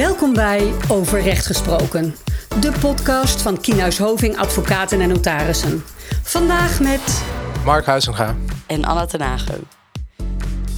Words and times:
Welkom 0.00 0.32
bij 0.32 0.72
Over 0.88 1.20
Recht 1.22 1.46
Gesproken, 1.46 2.14
de 2.60 2.72
podcast 2.80 3.42
van 3.42 3.60
Kienhuis 3.60 3.98
Hoving 3.98 4.36
Advocaten 4.36 5.00
en 5.00 5.08
Notarissen. 5.08 5.82
Vandaag 6.22 6.80
met 6.80 7.24
Mark 7.64 7.86
Huizenga. 7.86 8.36
en 8.66 8.84
Anna 8.84 9.06
ten 9.06 9.20
Hagen. 9.20 9.60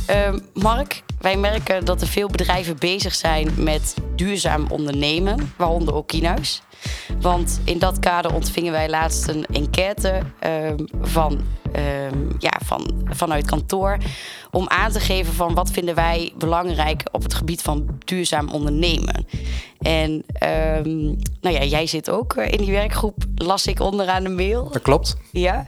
Ehm, 0.07 0.39
Mark, 0.55 1.03
wij 1.21 1.37
merken 1.37 1.85
dat 1.85 2.01
er 2.01 2.07
veel 2.07 2.29
bedrijven 2.29 2.77
bezig 2.79 3.15
zijn 3.15 3.51
met 3.57 3.95
duurzaam 4.17 4.67
ondernemen, 4.69 5.53
waaronder 5.57 5.95
ook 5.95 6.09
Kienhuis. 6.09 6.63
Want 7.21 7.61
in 7.65 7.79
dat 7.79 7.99
kader 7.99 8.35
ontvingen 8.35 8.73
wij 8.73 8.89
laatst 8.89 9.29
een 9.29 9.47
enquête 9.53 10.23
ehm, 10.39 10.85
van, 11.01 11.41
ehm, 11.73 12.31
ja, 12.39 12.61
van, 12.65 12.91
vanuit 13.05 13.47
kantoor 13.47 13.99
om 14.51 14.69
aan 14.69 14.93
te 14.93 15.01
geven 15.01 15.33
van 15.33 15.55
wat 15.55 15.71
vinden 15.71 15.95
wij 15.95 16.33
belangrijk 16.39 17.03
op 17.13 17.23
het 17.23 17.35
gebied 17.35 17.63
van 17.63 17.99
duurzaam 17.99 18.49
ondernemen. 18.49 19.27
En 19.83 20.25
ehm, 20.33 21.05
nou 21.41 21.55
ja, 21.55 21.63
jij 21.65 21.87
zit 21.87 22.11
ook 22.11 22.35
eh, 22.35 22.53
in 22.53 22.59
die 22.59 22.73
werkgroep, 22.73 23.17
las 23.35 23.67
ik 23.67 23.81
onderaan 23.81 24.23
de 24.23 24.29
mail. 24.29 24.71
Dat 24.71 24.83
klopt. 24.83 25.17
Ja, 25.33 25.67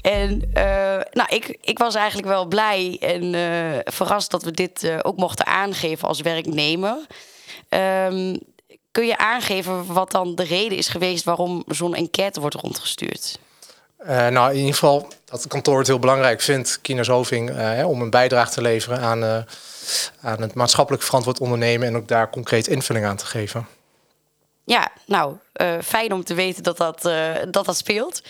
en 0.00 0.50
eh, 0.52 1.00
nou, 1.12 1.28
ik, 1.28 1.58
ik 1.60 1.78
was 1.78 1.94
eigenlijk 1.94 2.28
wel 2.28 2.46
blij 2.46 2.96
en 3.00 3.34
eh, 3.34 3.92
verrast 3.92 4.30
dat 4.30 4.42
we 4.42 4.50
dit 4.50 5.02
ook 5.02 5.16
mochten 5.16 5.46
aangeven 5.46 6.08
als 6.08 6.20
werknemer. 6.20 7.06
Ehm, 7.68 8.36
kun 8.96 9.06
je 9.06 9.18
aangeven 9.18 9.92
wat 9.92 10.10
dan 10.10 10.34
de 10.34 10.44
reden 10.44 10.78
is 10.78 10.88
geweest 10.88 11.24
waarom 11.24 11.64
zo'n 11.66 11.94
enquête 11.94 12.40
wordt 12.40 12.54
rondgestuurd? 12.54 13.38
Eh, 13.96 14.26
nou, 14.28 14.50
in 14.50 14.56
ieder 14.56 14.72
geval 14.72 15.08
dat 15.24 15.42
het 15.42 15.48
kantoor 15.48 15.78
het 15.78 15.86
heel 15.86 15.98
belangrijk 15.98 16.40
vindt, 16.40 16.78
Kieners 16.82 17.08
Hoving, 17.08 17.50
eh, 17.50 17.88
om 17.88 18.02
een 18.02 18.10
bijdrage 18.10 18.52
te 18.52 18.60
leveren 18.60 19.00
aan, 19.00 19.24
eh, 19.24 19.38
aan 20.20 20.40
het 20.40 20.54
maatschappelijk 20.54 21.02
verantwoord 21.02 21.40
ondernemen 21.40 21.88
en 21.88 21.96
ook 21.96 22.08
daar 22.08 22.30
concreet 22.30 22.66
invulling 22.66 23.06
aan 23.06 23.16
te 23.16 23.26
geven. 23.26 23.66
Ja, 24.66 24.88
nou, 25.04 25.36
eh, 25.52 25.74
fijn 25.84 26.12
om 26.12 26.24
te 26.24 26.34
weten 26.34 26.62
dat 26.62 26.76
dat, 26.76 27.04
eh, 27.04 27.30
dat, 27.50 27.76
speelt. 27.76 28.22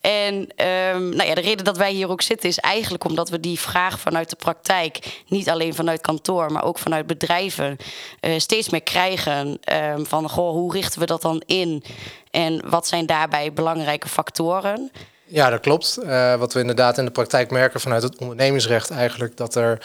En 0.00 0.48
ehm, 0.56 1.08
nou 1.08 1.24
ja, 1.24 1.34
de 1.34 1.40
reden 1.40 1.64
dat 1.64 1.76
wij 1.76 1.92
hier 1.92 2.08
ook 2.08 2.22
zitten 2.22 2.48
is 2.48 2.58
eigenlijk 2.58 3.04
omdat 3.04 3.28
we 3.28 3.40
die 3.40 3.58
vraag 3.58 4.00
vanuit 4.00 4.30
de 4.30 4.36
praktijk, 4.36 5.22
niet 5.28 5.48
alleen 5.48 5.74
vanuit 5.74 6.00
kantoor, 6.00 6.52
maar 6.52 6.64
ook 6.64 6.78
vanuit 6.78 7.06
bedrijven, 7.06 7.76
eh, 8.20 8.38
steeds 8.38 8.68
meer 8.68 8.82
krijgen. 8.82 9.58
ehm, 9.62 10.04
van 10.04 10.28
goh, 10.28 10.50
hoe 10.50 10.72
richten 10.72 11.00
we 11.00 11.06
dat 11.06 11.22
dan 11.22 11.42
in? 11.46 11.84
En 12.30 12.70
wat 12.70 12.86
zijn 12.86 13.06
daarbij 13.06 13.52
belangrijke 13.52 14.08
factoren? 14.08 14.90
Ja, 15.24 15.50
dat 15.50 15.60
klopt. 15.60 15.98
Wat 16.38 16.52
we 16.52 16.60
inderdaad 16.60 16.98
in 16.98 17.04
de 17.04 17.10
praktijk 17.10 17.50
merken 17.50 17.80
vanuit 17.80 18.02
het 18.02 18.18
ondernemingsrecht 18.18 18.90
eigenlijk, 18.90 19.36
dat 19.36 19.54
er 19.54 19.78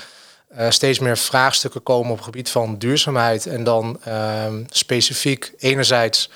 eh, 0.48 0.70
steeds 0.70 1.00
meer 1.00 1.18
vraagstukken 1.18 1.84
komen 1.84 2.12
op 2.12 2.16
het 2.16 2.26
gebied 2.26 2.50
van 2.50 2.78
duurzaamheid. 2.78 3.46
En 3.46 3.64
dan 3.64 4.00
ehm, 4.04 4.64
specifiek 4.70 5.54
enerzijds 5.58 6.30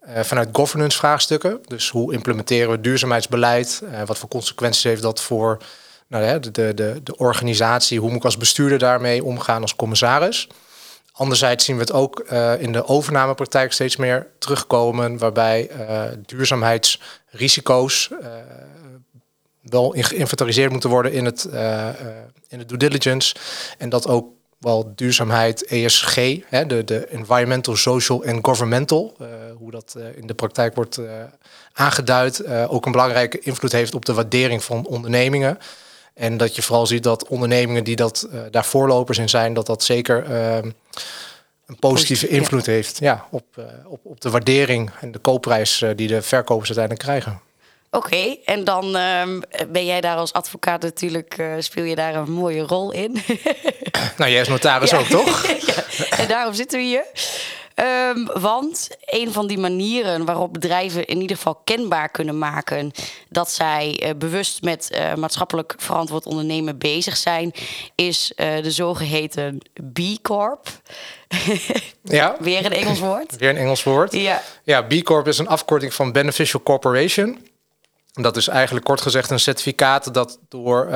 eh, 0.00 0.22
vanuit 0.22 0.48
governance 0.52 0.98
vraagstukken. 0.98 1.60
Dus 1.66 1.90
hoe 1.90 2.12
implementeren 2.12 2.70
we 2.70 2.80
duurzaamheidsbeleid? 2.80 3.82
Eh, 3.92 4.02
wat 4.06 4.18
voor 4.18 4.28
consequenties 4.28 4.82
heeft 4.82 5.02
dat 5.02 5.20
voor 5.20 5.58
nou, 6.06 6.40
de, 6.40 6.50
de, 6.50 7.00
de, 7.02 7.16
organisatie? 7.16 8.00
Hoe 8.00 8.08
moet 8.08 8.18
ik 8.18 8.24
als 8.24 8.36
bestuurder 8.36 8.78
daarmee 8.78 9.24
omgaan 9.24 9.62
als 9.62 9.76
commissaris? 9.76 10.48
Anderzijds 11.12 11.64
zien 11.64 11.76
we 11.76 11.80
het 11.80 11.92
ook 11.92 12.20
in 12.58 12.72
de 12.72 12.86
overnamepraktijk 12.86 13.72
steeds 13.72 13.96
meer 13.96 14.26
terugkomen, 14.38 15.18
waarbij 15.18 15.70
duurzaamheidsrisico's 16.26 18.10
wel 19.70 19.94
in- 19.94 20.04
geïnventariseerd 20.04 20.70
moeten 20.70 20.90
worden 20.90 21.12
in 21.12 21.24
het, 21.24 21.44
eh, 21.44 21.88
eh, 21.88 21.94
in 22.48 22.58
de 22.58 22.64
due 22.66 22.78
diligence. 22.78 23.34
En 23.78 23.88
dat 23.88 24.08
ook 24.08 24.26
wel 24.58 24.92
duurzaamheid, 24.94 25.64
ESG, 25.64 26.36
hè, 26.46 26.66
de, 26.66 26.84
de 26.84 27.06
environmental, 27.06 27.76
social 27.76 28.24
en 28.24 28.44
governmental, 28.44 29.14
eh, 29.18 29.26
hoe 29.58 29.70
dat 29.70 29.96
in 30.16 30.26
de 30.26 30.34
praktijk 30.34 30.74
wordt 30.74 31.00
aangeduid, 31.72 32.46
ook 32.46 32.86
een 32.86 32.92
belangrijke 32.92 33.38
invloed 33.38 33.72
heeft 33.72 33.94
op 33.94 34.04
de 34.04 34.14
waardering 34.14 34.64
van 34.64 34.86
ondernemingen. 34.86 35.58
En 36.14 36.36
dat 36.36 36.56
je 36.56 36.62
vooral 36.62 36.86
ziet 36.86 37.02
dat 37.02 37.28
ondernemingen 37.28 37.84
die 37.84 37.96
dat, 37.96 38.28
daar 38.50 38.64
voorlopers 38.64 39.18
in 39.18 39.28
zijn, 39.28 39.54
dat 39.54 39.66
dat 39.66 39.84
zeker 39.84 40.24
ehm, 40.24 40.70
een 41.66 41.78
positieve 41.78 41.78
Positief, 41.78 42.30
ja. 42.30 42.36
invloed 42.36 42.66
heeft 42.66 42.98
ja, 42.98 43.26
op, 43.30 43.44
op, 43.86 44.00
op 44.02 44.20
de 44.20 44.30
waardering 44.30 44.90
en 45.00 45.12
de 45.12 45.18
koopprijs 45.18 45.84
die 45.96 46.08
de 46.08 46.22
verkopers 46.22 46.68
uiteindelijk 46.68 47.04
krijgen. 47.04 47.47
Oké, 47.90 48.36
en 48.44 48.64
dan 48.64 48.96
ehm, 48.96 49.40
ben 49.68 49.84
jij 49.86 50.00
daar 50.00 50.16
als 50.16 50.32
advocaat 50.32 50.82
natuurlijk, 50.82 51.34
eh, 51.38 51.52
speel 51.58 51.84
je 51.84 51.94
daar 51.94 52.14
een 52.14 52.32
mooie 52.32 52.62
rol 52.62 52.92
in. 52.92 53.16
Nou, 54.16 54.30
jij 54.30 54.40
is 54.40 54.48
notaris 54.48 54.94
ook, 54.94 55.06
toch? 55.06 55.46
ja, 55.96 56.16
en 56.16 56.28
daarom 56.28 56.54
zitten 56.54 56.78
we 56.78 56.84
hier. 56.84 57.04
Ehm, 57.74 58.40
want 58.40 58.88
een 59.06 59.32
van 59.32 59.46
die 59.46 59.58
manieren 59.58 60.24
waarop 60.24 60.52
bedrijven 60.52 61.06
in 61.06 61.20
ieder 61.20 61.36
geval 61.36 61.54
kenbaar 61.64 62.08
kunnen 62.08 62.38
maken 62.38 62.92
dat 63.28 63.50
zij 63.50 63.98
eh, 64.02 64.10
bewust 64.16 64.62
met 64.62 64.90
eh, 64.90 65.14
maatschappelijk 65.14 65.74
verantwoord 65.76 66.26
ondernemen 66.26 66.78
bezig 66.78 67.16
zijn, 67.16 67.52
is 67.94 68.32
de 68.36 68.70
zogeheten 68.70 69.58
B 69.92 69.98
Corp. 70.22 70.68
Ja, 72.02 72.36
Weer 72.40 72.64
een 72.64 72.72
Engels 72.72 72.98
woord. 72.98 73.36
weer 73.36 73.48
een 73.50 73.56
Engels 73.56 73.82
woord. 73.82 74.12
Ja, 74.12 74.42
Ja, 74.64 74.82
B 74.82 75.02
Corp 75.02 75.26
is 75.28 75.38
een 75.38 75.48
afkorting 75.48 75.94
van 75.94 76.12
Beneficial 76.12 76.62
Corporation. 76.62 77.47
Dat 78.12 78.36
is 78.36 78.48
eigenlijk 78.48 78.84
kort 78.86 79.00
gezegd 79.00 79.30
een 79.30 79.38
certificaat 79.40 80.14
dat 80.14 80.38
door 80.48 80.84
eh, 80.86 80.90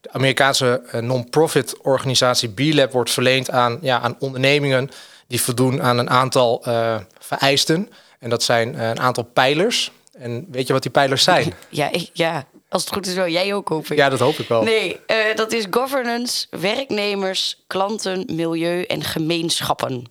de 0.00 0.12
Amerikaanse 0.12 0.82
eh, 0.90 1.00
non-profit 1.00 1.78
organisatie 1.82 2.48
B-Lab 2.48 2.92
wordt 2.92 3.10
verleend 3.10 3.50
aan, 3.50 3.78
ja, 3.80 4.00
aan 4.00 4.16
ondernemingen 4.18 4.88
die 5.26 5.40
voldoen 5.40 5.82
aan 5.82 5.98
een 5.98 6.10
aantal 6.10 6.62
eh, 6.64 6.96
vereisten. 7.18 7.90
En 8.18 8.30
dat 8.30 8.42
zijn 8.42 8.80
een 8.80 9.00
aantal 9.00 9.24
pijlers. 9.24 9.90
En 10.18 10.46
weet 10.50 10.66
je 10.66 10.72
wat 10.72 10.82
die 10.82 10.90
pijlers 10.90 11.22
zijn? 11.24 11.54
ja, 11.68 11.90
ik- 11.92 12.10
ja, 12.12 12.44
als 12.68 12.84
het 12.84 12.92
goed 12.92 13.06
is 13.06 13.14
wel. 13.14 13.28
Jij 13.28 13.54
ook, 13.54 13.68
hoop 13.68 13.86
ik. 13.90 13.96
Ja, 13.98 14.08
dat 14.08 14.18
hoop 14.18 14.38
ik 14.38 14.48
wel. 14.48 14.62
Nee, 14.62 15.00
dat 15.34 15.52
is 15.52 15.66
governance, 15.70 16.46
werknemers, 16.50 17.62
klanten, 17.66 18.24
milieu 18.32 18.82
en 18.82 19.02
gemeenschappen. 19.04 20.04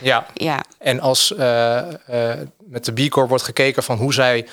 Ja, 0.00 0.26
Ja, 0.34 0.64
En 0.78 1.00
als 1.00 1.34
met 2.64 2.84
de 2.84 2.92
B 2.92 3.08
Corp 3.10 3.28
wordt 3.28 3.44
gekeken 3.44 3.82
van 3.82 3.96
hoe 3.96 4.14
zij 4.14 4.46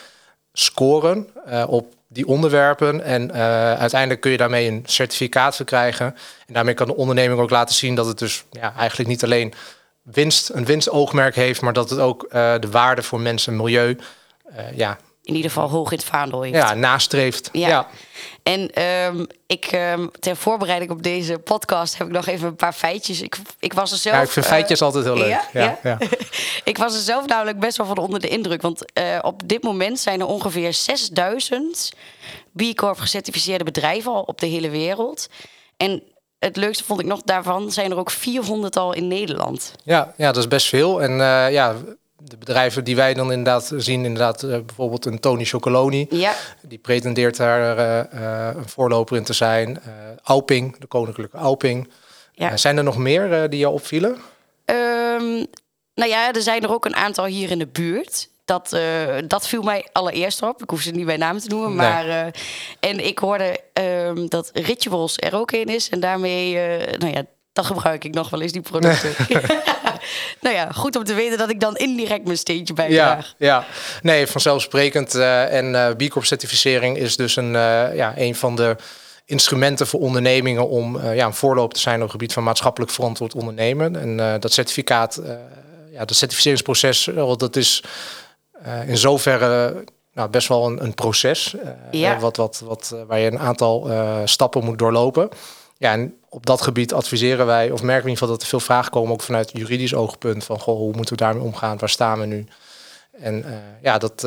scoren 0.54 1.30
eh, 1.46 1.64
op 1.68 1.94
die 2.08 2.28
onderwerpen. 2.28 3.04
En 3.04 3.32
eh, 3.32 3.74
uiteindelijk 3.74 4.22
kun 4.22 4.32
je 4.32 4.38
daarmee 4.38 4.68
een 4.68 4.84
certificaat 4.86 5.56
verkrijgen. 5.56 6.06
En 6.48 6.54
daarmee 6.54 6.74
kan 6.74 6.88
de 6.88 6.96
onderneming 6.96 7.40
ook 7.40 7.50
laten 7.50 7.76
zien 7.76 7.96
dat 7.96 8.06
het 8.06 8.20
dus 8.20 8.44
ja, 8.52 8.74
eigenlijk 8.78 9.10
niet 9.10 9.24
alleen 9.24 9.54
winst, 10.02 10.50
een 10.50 10.66
winstoogmerk 10.66 11.36
heeft, 11.36 11.62
maar 11.62 11.74
dat 11.74 11.90
het 11.90 12.00
ook 12.00 12.24
eh, 12.24 12.54
de 12.60 12.70
waarde 12.70 13.04
voor 13.04 13.20
mensen 13.20 13.52
en 13.52 13.58
milieu 13.58 13.98
ja, 14.76 14.98
in 15.24 15.36
ieder 15.36 15.52
geval 15.52 15.70
hoog 15.70 15.92
in 15.92 15.98
het 15.98 16.06
vaandel 16.06 16.42
heeft. 16.42 16.56
ja, 16.56 16.74
nastreeft. 16.74 17.50
Ja. 17.52 17.68
Ja. 17.68 17.88
En 18.44 18.72
ehm, 18.74 19.26
ik, 19.48 19.66
ehm, 19.66 20.08
ter 20.20 20.36
voorbereiding 20.36 20.92
op 20.92 21.04
deze 21.04 21.40
podcast 21.40 21.98
heb 21.98 22.08
ik 22.08 22.14
nog 22.14 22.26
even 22.26 22.48
een 22.48 22.56
paar 22.56 22.74
feitjes. 22.74 23.22
Ik, 23.22 23.38
ik 23.60 23.74
was 23.74 23.92
er 23.92 23.98
zelf. 23.98 24.16
Ja, 24.16 24.22
ik 24.22 24.30
vind 24.30 24.46
eh, 24.46 24.52
feitjes 24.52 24.82
altijd 24.82 25.04
heel 25.04 25.18
leuk. 25.18 25.28
ja? 25.28 25.42
Ja, 25.54 25.62
Ja? 25.62 25.80
ja. 25.84 26.08
ik 26.64 26.78
was 26.78 26.94
er 26.96 27.02
zelf 27.02 27.26
namelijk 27.26 27.60
best 27.60 27.78
wel 27.78 27.86
van 27.86 27.98
onder 27.98 28.20
de 28.20 28.28
indruk. 28.28 28.62
Want 28.62 28.94
eh, 28.94 29.20
op 29.22 29.42
dit 29.48 29.64
moment 29.64 30.00
zijn 30.00 30.20
er 30.20 30.26
ongeveer 30.28 30.74
6000 30.74 31.92
B 32.56 32.62
Corp 32.76 33.00
gecertificeerde 33.00 33.64
bedrijven 33.64 34.12
al 34.12 34.22
op 34.22 34.40
de 34.40 34.46
hele 34.48 34.70
wereld. 34.70 35.28
En 35.78 36.04
het 36.40 36.56
leukste 36.56 36.84
vond 36.84 37.00
ik 37.00 37.06
nog 37.06 37.22
daarvan 37.22 37.72
zijn 37.72 37.92
er 37.92 37.98
ook 37.98 38.12
400 38.12 38.78
al 38.78 38.94
in 38.94 39.08
Nederland. 39.08 39.74
Ja, 39.84 40.14
ja, 40.18 40.26
dat 40.32 40.38
is 40.38 40.48
best 40.48 40.68
veel. 40.68 41.02
En 41.02 41.12
eh, 41.22 41.52
ja, 41.52 41.76
de 42.26 42.38
bedrijven 42.38 42.84
die 42.84 42.96
wij 42.96 43.14
dan 43.14 43.32
inderdaad 43.32 43.72
zien, 43.78 44.06
inderdaad 44.06 44.44
eh, 44.44 44.50
bijvoorbeeld 44.50 45.06
een 45.06 45.20
Tony 45.20 45.46
Chocoloni. 45.46 46.08
Ja, 46.10 46.34
Die 46.62 46.78
pretendeert 46.78 47.38
daar 47.38 47.78
eh, 47.78 48.00
eh, 48.00 48.56
een 48.56 48.70
voorloper 48.70 49.18
in 49.18 49.24
te 49.24 49.34
zijn. 49.34 49.82
Alping, 50.24 50.78
de 50.80 50.88
koninklijke 50.88 51.38
Alping. 51.38 51.90
Ja. 52.32 52.58
Zijn 52.58 52.78
er 52.78 52.84
nog 52.84 52.98
meer 52.98 53.50
die 53.50 53.60
jou 53.60 53.74
opvielen? 53.74 54.18
Ehm, 54.66 55.46
nou 55.96 56.10
ja, 56.10 56.34
er 56.34 56.42
zijn 56.42 56.64
er 56.64 56.74
ook 56.74 56.86
een 56.86 56.96
aantal 56.96 57.26
hier 57.26 57.52
in 57.52 57.60
de 57.60 57.68
buurt. 57.68 58.30
Dat, 58.46 58.78
dat 59.28 59.48
viel 59.48 59.62
mij 59.62 59.88
allereerst 59.92 60.42
op. 60.42 60.62
Ik 60.62 60.70
hoef 60.70 60.82
ze 60.82 60.92
niet 60.92 61.06
bij 61.06 61.18
naam 61.18 61.40
te 61.40 61.48
noemen. 61.48 61.76
Nee. 61.76 61.78
Maar, 61.78 62.34
en 62.80 63.06
ik 63.06 63.20
hoorde 63.20 63.60
ehm, 63.74 64.28
dat 64.28 64.50
Rituals 64.54 65.18
er 65.18 65.36
ook 65.36 65.52
een 65.52 65.66
is. 65.66 65.90
En 65.90 66.00
daarmee, 66.00 66.54
nou 66.98 67.14
ja, 67.14 67.26
dan 67.54 67.66
gebruik 67.66 68.04
ik 68.04 68.14
nog 68.14 68.30
wel 68.30 68.42
eens 68.42 68.52
die 68.52 68.62
producten. 68.62 69.14
nou 70.42 70.56
ja, 70.56 70.72
goed 70.72 70.96
om 70.96 71.04
te 71.04 71.14
weten 71.14 71.38
dat 71.38 71.50
ik 71.50 71.60
dan 71.60 71.76
indirect 71.76 72.26
mijn 72.26 72.38
steentje 72.38 72.74
Ja, 72.78 72.88
bijdraag. 72.88 73.34
ja. 73.38 73.66
Nee, 74.02 74.28
vanzelfsprekend. 74.28 75.16
eh, 75.16 75.58
en 75.58 75.76
eh 75.76 75.96
B 75.96 76.10
Corp 76.10 76.26
certificering 76.26 76.98
is 76.98 77.16
dus 77.16 77.36
een, 77.36 77.56
eh, 77.56 77.96
ja, 77.96 78.14
een 78.16 78.36
van 78.36 78.56
de 78.56 78.76
instrumenten 79.26 79.88
voor 79.88 80.00
ondernemingen 80.00 80.70
om 80.70 81.02
ja, 81.14 81.26
een 81.26 81.34
voorloper 81.34 81.74
te 81.76 81.80
zijn 81.82 81.96
op 81.96 82.02
het 82.02 82.12
gebied 82.12 82.34
van 82.34 82.44
maatschappelijk 82.44 82.92
verantwoord 82.92 83.36
ondernemen. 83.36 83.96
En 83.96 84.40
dat 84.40 84.54
certificaat, 84.54 85.22
ja, 85.92 86.06
dat 86.06 86.16
certificeringsproces, 86.16 87.10
dat 87.38 87.56
is 87.56 87.84
in 88.86 88.98
zoverre 88.98 89.84
nou, 90.14 90.30
best 90.30 90.48
wel 90.48 90.66
een, 90.66 90.84
een 90.84 90.94
proces. 90.94 91.56
Ja. 91.92 92.20
wat, 92.20 92.38
wat, 92.38 92.62
wat, 92.66 92.96
waar 93.08 93.20
je 93.20 93.32
een 93.32 93.40
aantal 93.40 93.90
stappen 94.26 94.64
moet 94.64 94.80
doorlopen. 94.80 95.30
Ja, 95.84 95.92
en 95.92 96.18
op 96.30 96.46
dat 96.46 96.62
gebied 96.62 96.94
adviseren 96.94 97.46
wij, 97.46 97.72
of 97.72 97.82
merken 97.82 97.86
we 97.86 97.92
in 97.92 97.96
ieder 97.96 98.18
geval 98.18 98.28
dat 98.28 98.42
er 98.42 98.48
veel 98.48 98.60
vragen 98.60 98.92
komen, 98.92 99.14
ook 99.14 99.22
vanuit 99.22 99.52
juridisch 99.54 99.94
oogpunt, 99.94 100.44
van 100.44 100.60
goh, 100.60 100.78
hoe 100.78 100.96
moeten 100.96 101.18
we 101.18 101.24
daarmee 101.24 101.44
omgaan, 101.44 101.78
waar 101.78 101.90
staan 101.90 102.20
we 102.20 102.26
nu? 102.26 102.46
En 103.12 103.46
ja, 103.82 103.98
dat 103.98 104.24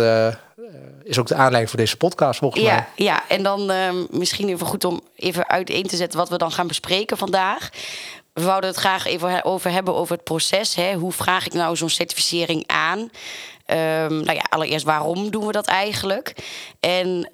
is 1.03 1.19
ook 1.19 1.27
de 1.27 1.35
aanleiding 1.35 1.69
voor 1.69 1.79
deze 1.79 1.97
podcast 1.97 2.39
volgens 2.39 2.63
ja, 2.63 2.75
mij. 2.75 3.07
Ja, 3.07 3.29
en 3.29 3.43
dan 3.43 3.73
misschien 4.11 4.49
even 4.49 4.67
goed 4.67 4.85
om 4.85 5.01
even 5.17 5.49
uiteen 5.49 5.87
te 5.87 5.97
zetten 5.97 6.19
wat 6.19 6.29
we 6.29 6.39
dan 6.39 6.53
gaan 6.53 6.67
bespreken 6.67 7.17
vandaag. 7.17 7.71
We 8.37 8.45
wouden 8.45 8.71
het 8.71 8.79
graag 8.79 9.07
even 9.07 9.45
over 9.45 9.71
hebben 9.71 9.95
over 9.95 10.15
het 10.15 10.25
proces. 10.25 10.75
Hè. 10.75 10.95
Hoe 10.95 11.13
vraag 11.13 11.47
ik 11.47 11.53
nou 11.53 11.77
zo'n 11.77 11.89
certificering 11.89 12.65
aan? 12.67 12.99
Um, 12.99 14.23
nou 14.25 14.33
ja, 14.33 14.45
allereerst 14.49 14.85
waarom 14.85 15.31
doen 15.31 15.47
we 15.47 15.53
dat 15.53 15.67
eigenlijk? 15.67 16.35
En 16.81 17.31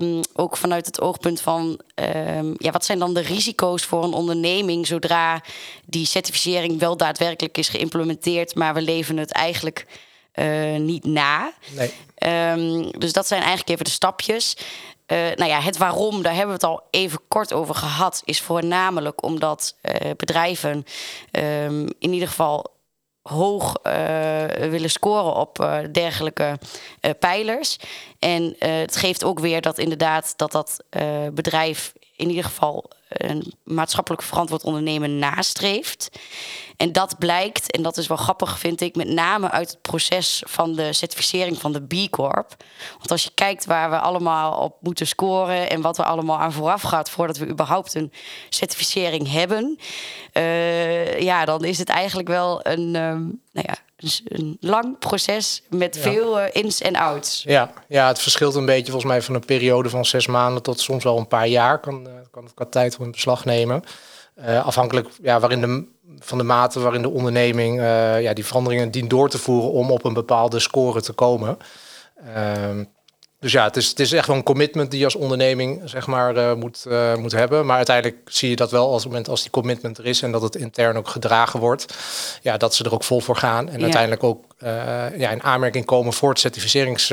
um, 0.00 0.20
ook 0.34 0.56
vanuit 0.56 0.86
het 0.86 1.00
oogpunt 1.00 1.40
van 1.40 1.80
um, 2.26 2.54
ja, 2.58 2.70
wat 2.70 2.84
zijn 2.84 2.98
dan 2.98 3.14
de 3.14 3.20
risico's 3.20 3.84
voor 3.84 4.04
een 4.04 4.12
onderneming 4.12 4.86
zodra 4.86 5.42
die 5.84 6.06
certificering 6.06 6.78
wel 6.78 6.96
daadwerkelijk 6.96 7.58
is 7.58 7.68
geïmplementeerd, 7.68 8.54
maar 8.54 8.74
we 8.74 8.82
leven 8.82 9.16
het 9.16 9.32
eigenlijk 9.32 9.86
uh, 10.34 10.76
niet 10.76 11.04
na. 11.04 11.52
Nee. 11.70 12.90
dus 12.98 13.12
dat 13.12 13.26
zijn 13.26 13.40
eigenlijk 13.40 13.70
even 13.70 13.84
de 13.84 13.90
stapjes. 13.90 14.56
Uh, 15.12 15.18
nou 15.18 15.50
ja, 15.50 15.60
het 15.60 15.76
waarom, 15.76 16.22
daar 16.22 16.34
hebben 16.34 16.58
we 16.60 16.66
het 16.66 16.70
al 16.70 16.82
even 16.90 17.20
kort 17.28 17.52
over 17.52 17.74
gehad, 17.74 18.22
is 18.24 18.40
voornamelijk 18.40 19.22
omdat 19.22 19.76
uh, 19.82 20.10
bedrijven 20.16 20.84
um, 21.32 21.86
in 21.98 22.12
ieder 22.12 22.28
geval 22.28 22.72
hoog 23.22 23.76
uh, 23.82 23.92
willen 24.46 24.90
scoren 24.90 25.34
op 25.34 25.82
dergelijke 25.92 26.58
pijlers. 27.18 27.78
En 28.18 28.56
het 28.58 28.96
geeft 28.96 29.24
ook 29.24 29.38
weer 29.38 29.60
dat 29.60 29.78
inderdaad 29.78 30.34
dat 30.36 30.52
dat 30.52 30.84
bedrijf 31.32 31.92
in 32.16 32.28
ieder 32.28 32.44
geval 32.44 32.90
een 33.08 33.52
maatschappelijk 33.64 34.22
verantwoord 34.22 34.64
ondernemen 34.64 35.18
nastreeft. 35.18 36.10
En 36.76 36.92
dat 36.92 37.18
blijkt, 37.18 37.70
en 37.70 37.82
dat 37.82 37.96
is 37.96 38.06
wel 38.06 38.16
grappig 38.16 38.58
vind 38.58 38.80
ik, 38.80 38.96
met 38.96 39.08
name 39.08 39.50
uit 39.50 39.70
het 39.70 39.82
proces 39.82 40.42
van 40.46 40.74
de 40.74 40.92
certificering 40.92 41.60
van 41.60 41.72
de 41.72 41.86
B 41.86 42.10
Corp. 42.10 42.56
Want 42.98 43.10
als 43.10 43.24
je 43.24 43.30
kijkt 43.34 43.64
waar 43.64 43.90
we 43.90 43.98
allemaal 43.98 44.60
op 44.60 44.76
moeten 44.80 45.06
scoren 45.06 45.70
en 45.70 45.80
wat 45.80 45.98
er 45.98 46.04
allemaal 46.04 46.38
aan 46.38 46.52
vooraf 46.52 46.82
gaat 46.82 47.10
voordat 47.10 47.38
we 47.38 47.48
überhaupt 47.48 47.94
een 47.94 48.12
certificering 48.48 49.32
hebben, 49.32 49.78
uh, 50.32 51.20
ja, 51.20 51.44
dan 51.44 51.64
is 51.64 51.78
het 51.78 51.88
eigenlijk 51.88 52.28
wel 52.28 52.66
een, 52.66 52.94
um, 52.94 53.40
nou 53.52 53.66
ja, 53.68 53.76
een 54.24 54.56
lang 54.60 54.98
proces 54.98 55.62
met 55.70 55.98
veel 55.98 56.40
uh, 56.40 56.44
ins 56.52 56.80
en 56.80 56.96
outs. 56.96 57.42
Ja, 57.46 57.72
ja, 57.88 58.06
het 58.06 58.18
verschilt 58.18 58.54
een 58.54 58.66
beetje 58.66 58.90
volgens 58.90 59.12
mij 59.12 59.22
van 59.22 59.34
een 59.34 59.44
periode 59.44 59.88
van 59.88 60.04
zes 60.04 60.26
maanden 60.26 60.62
tot 60.62 60.80
soms 60.80 61.04
wel 61.04 61.18
een 61.18 61.28
paar 61.28 61.48
jaar. 61.48 61.80
Kan, 61.80 62.06
uh, 62.06 62.12
kan 62.30 62.48
qua 62.54 62.64
tijd 62.64 62.96
in 63.00 63.10
beslag 63.10 63.44
nemen. 63.44 63.82
Uh, 64.38 64.66
afhankelijk 64.66 65.08
ja, 65.22 65.40
waarin 65.40 65.60
de, 65.60 65.86
van 66.18 66.38
de 66.38 66.44
mate 66.44 66.80
waarin 66.80 67.02
de 67.02 67.10
onderneming 67.10 67.80
ja, 68.20 68.32
die 68.32 68.46
veranderingen 68.46 68.90
dient 68.90 69.10
door 69.10 69.28
te 69.28 69.38
voeren 69.38 69.70
om 69.70 69.90
op 69.90 70.04
een 70.04 70.12
bepaalde 70.12 70.58
score 70.58 71.00
te 71.00 71.12
komen. 71.12 71.58
Ehm, 72.34 72.84
dus 73.44 73.52
ja, 73.52 73.64
het 73.64 73.76
is, 73.76 73.88
het 73.88 74.00
is 74.00 74.12
echt 74.12 74.26
wel 74.26 74.36
een 74.36 74.42
commitment 74.42 74.90
die 74.90 74.98
je 74.98 75.04
als 75.04 75.14
onderneming 75.14 75.80
zeg 75.84 76.06
maar, 76.06 76.36
uh, 76.36 76.54
moet, 76.54 76.84
uh, 76.88 77.16
moet 77.16 77.32
hebben. 77.32 77.66
Maar 77.66 77.76
uiteindelijk 77.76 78.16
zie 78.24 78.48
je 78.50 78.56
dat 78.56 78.70
wel 78.70 78.86
als 78.90 79.02
het 79.02 79.10
moment 79.10 79.28
als 79.28 79.42
die 79.42 79.50
commitment 79.50 79.98
er 79.98 80.06
is 80.06 80.22
en 80.22 80.32
dat 80.32 80.42
het 80.42 80.56
intern 80.56 80.96
ook 80.96 81.08
gedragen 81.08 81.60
wordt. 81.60 81.94
Ja, 82.42 82.56
dat 82.56 82.74
ze 82.74 82.84
er 82.84 82.92
ook 82.92 83.04
vol 83.04 83.20
voor 83.20 83.36
gaan. 83.36 83.68
En 83.68 83.82
uiteindelijk 83.82 84.22
ook 84.22 84.44
uh, 84.62 84.70
ja, 85.18 85.30
in 85.30 85.42
aanmerking 85.42 85.84
komen 85.84 86.12
voor 86.12 86.28
het 86.28 86.38
certificerings 86.38 87.12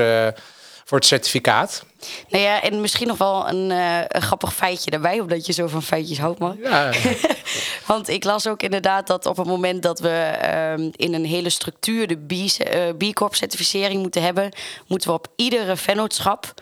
voor 0.91 0.99
het 0.99 1.09
certificaat. 1.09 1.85
Nou 2.29 2.43
ja, 2.43 2.61
en 2.61 2.81
misschien 2.81 3.07
nog 3.07 3.17
wel 3.17 3.49
een, 3.49 3.69
uh, 3.69 3.97
een 4.07 4.21
grappig 4.21 4.53
feitje 4.53 4.91
daarbij, 4.91 5.19
omdat 5.19 5.45
je 5.45 5.53
zo 5.53 5.67
van 5.67 5.83
feitjes 5.83 6.19
houdt, 6.19 6.39
man. 6.39 6.57
Ja. 6.63 6.91
Want 7.87 8.09
ik 8.09 8.23
las 8.23 8.47
ook 8.47 8.63
inderdaad 8.63 9.07
dat 9.07 9.25
op 9.25 9.37
het 9.37 9.47
moment 9.47 9.83
dat 9.83 9.99
we 9.99 10.31
uh, 10.77 10.85
in 10.91 11.13
een 11.13 11.25
hele 11.25 11.49
structuur 11.49 12.07
de 12.07 12.93
B, 12.97 13.13
Corp 13.13 13.35
certificering 13.35 14.01
moeten 14.01 14.21
hebben, 14.21 14.51
moeten 14.87 15.09
we 15.09 15.15
op 15.15 15.27
iedere 15.35 15.75
vennootschap 15.75 16.53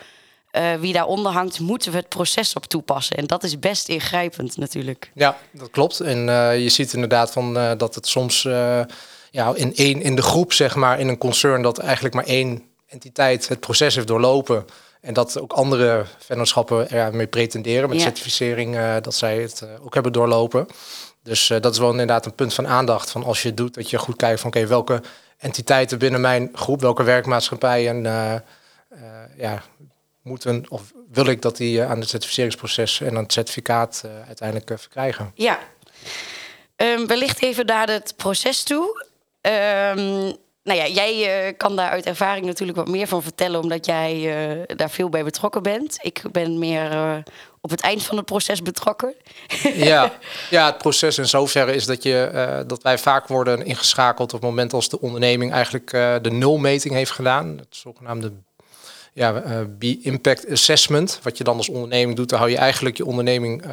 uh, 0.51 0.73
wie 0.73 0.93
daaronder 0.93 1.31
hangt, 1.31 1.59
moeten 1.59 1.91
we 1.91 1.97
het 1.97 2.09
proces 2.09 2.53
op 2.53 2.65
toepassen. 2.65 3.17
En 3.17 3.27
dat 3.27 3.43
is 3.43 3.59
best 3.59 3.87
ingrijpend 3.87 4.57
natuurlijk. 4.57 5.11
Ja, 5.13 5.37
dat 5.51 5.69
klopt. 5.69 5.99
En 5.99 6.19
je 6.61 6.69
ziet 6.69 6.93
inderdaad 6.93 7.31
van 7.31 7.53
dat 7.77 7.95
het 7.95 8.07
soms 8.07 8.41
ja, 9.31 9.53
in 9.53 9.75
één 9.75 10.01
in 10.01 10.15
de 10.15 10.21
groep, 10.21 10.53
zeg 10.53 10.75
maar, 10.75 10.99
in 10.99 11.07
een 11.07 11.17
concern, 11.17 11.61
dat 11.61 11.77
eigenlijk 11.77 12.15
maar 12.15 12.25
één 12.25 12.68
entiteit 12.89 13.47
het 13.47 13.59
proces 13.59 13.95
heeft 13.95 14.07
doorlopen. 14.07 14.65
En 15.01 15.13
dat 15.13 15.39
ook 15.39 15.51
andere 15.51 16.05
vennootschappen 16.17 16.89
ermee 16.89 17.27
pretenderen 17.27 17.89
met 17.89 18.01
certificering, 18.01 18.75
uh, 18.75 18.95
dat 19.01 19.15
zij 19.15 19.41
het 19.41 19.61
uh, 19.63 19.85
ook 19.85 19.93
hebben 19.93 20.11
doorlopen. 20.11 20.67
Dus 21.23 21.49
uh, 21.49 21.59
dat 21.59 21.73
is 21.73 21.79
wel 21.79 21.91
inderdaad 21.91 22.25
een 22.25 22.35
punt 22.35 22.53
van 22.53 22.67
aandacht. 22.67 23.09
Van 23.09 23.23
als 23.23 23.41
je 23.41 23.47
het 23.47 23.57
doet, 23.57 23.73
dat 23.73 23.89
je 23.89 23.97
goed 23.97 24.15
kijkt 24.15 24.39
van 24.39 24.49
oké, 24.49 24.57
okay, 24.57 24.69
welke 24.69 25.01
entiteiten 25.37 25.99
binnen 25.99 26.21
mijn 26.21 26.49
groep, 26.53 26.81
welke 26.81 27.03
werkmaatschappijen 27.03 28.03
ja, 29.37 29.63
moeten 30.21 30.65
of 30.69 30.93
wil 31.11 31.25
ik 31.25 31.41
dat 31.41 31.57
die 31.57 31.83
aan 31.83 31.99
het 31.99 32.09
certificeringsproces 32.09 33.01
en 33.01 33.17
aan 33.17 33.23
het 33.23 33.33
certificaat 33.33 34.03
uiteindelijk 34.27 34.79
verkrijgen. 34.79 35.31
Ja, 35.33 35.59
um, 36.75 37.07
wellicht 37.07 37.41
even 37.41 37.65
naar 37.65 37.89
het 37.89 38.13
proces 38.15 38.63
toe. 38.63 39.05
Um, 39.41 40.35
nou 40.63 40.79
ja, 40.79 40.87
jij 40.87 41.47
uh, 41.47 41.53
kan 41.57 41.75
daar 41.75 41.89
uit 41.89 42.05
ervaring 42.05 42.45
natuurlijk 42.45 42.77
wat 42.77 42.87
meer 42.87 43.07
van 43.07 43.23
vertellen, 43.23 43.61
omdat 43.61 43.85
jij 43.85 44.15
uh, 44.57 44.63
daar 44.75 44.89
veel 44.89 45.09
bij 45.09 45.23
betrokken 45.23 45.63
bent. 45.63 45.97
Ik 46.01 46.21
ben 46.31 46.59
meer 46.59 46.91
uh, 46.91 47.15
op 47.61 47.69
het 47.69 47.81
eind 47.81 48.03
van 48.03 48.17
het 48.17 48.25
proces 48.25 48.61
betrokken. 48.61 49.13
ja, 49.73 50.11
ja, 50.49 50.65
het 50.65 50.77
proces 50.77 51.17
in 51.17 51.27
zoverre 51.27 51.73
is 51.73 51.85
dat, 51.85 52.03
je, 52.03 52.63
dat 52.67 52.83
wij 52.83 52.97
vaak 52.97 53.27
worden 53.27 53.65
ingeschakeld 53.65 54.33
op 54.33 54.41
het 54.41 54.49
moment 54.49 54.73
als 54.73 54.89
de 54.89 55.01
onderneming 55.01 55.51
eigenlijk 55.51 55.89
de 56.21 56.31
nulmeting 56.31 56.93
heeft 56.93 57.11
gedaan. 57.11 57.57
Het 57.57 57.67
zogenaamde 57.69 58.31
ja, 59.13 59.31
B-impact 59.79 60.51
assessment. 60.51 61.19
Wat 61.23 61.37
je 61.37 61.43
dan 61.43 61.57
als 61.57 61.69
onderneming 61.69 62.15
doet, 62.15 62.29
dan 62.29 62.39
hou 62.39 62.51
je 62.51 62.57
eigenlijk 62.57 62.97
je 62.97 63.05
onderneming 63.05 63.63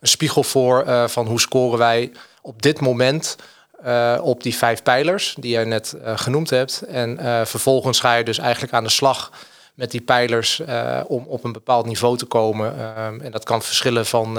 een 0.00 0.08
spiegel 0.08 0.42
voor 0.42 1.08
van 1.08 1.26
hoe 1.26 1.40
scoren 1.40 1.78
wij 1.78 2.12
op 2.42 2.62
dit 2.62 2.80
moment 2.80 3.36
uh, 3.86 4.18
op 4.22 4.42
die 4.42 4.56
vijf 4.56 4.82
pijlers 4.82 5.34
die 5.38 5.58
je 5.58 5.64
net 5.64 5.96
uh, 5.96 6.12
genoemd 6.18 6.50
hebt. 6.50 6.82
En 6.82 7.18
uh, 7.20 7.44
vervolgens 7.44 8.00
ga 8.00 8.14
je 8.14 8.24
dus 8.24 8.38
eigenlijk 8.38 8.72
aan 8.72 8.84
de 8.84 8.90
slag 8.90 9.30
met 9.74 9.90
die 9.90 10.00
pijlers 10.00 10.62
om 11.06 11.24
op 11.26 11.44
een 11.44 11.52
bepaald 11.52 11.86
niveau 11.86 12.16
te 12.16 12.24
komen. 12.24 12.78
Ehm, 12.78 13.20
en 13.20 13.30
dat 13.30 13.44
kan 13.44 13.62
verschillen 13.62 14.06
van 14.06 14.34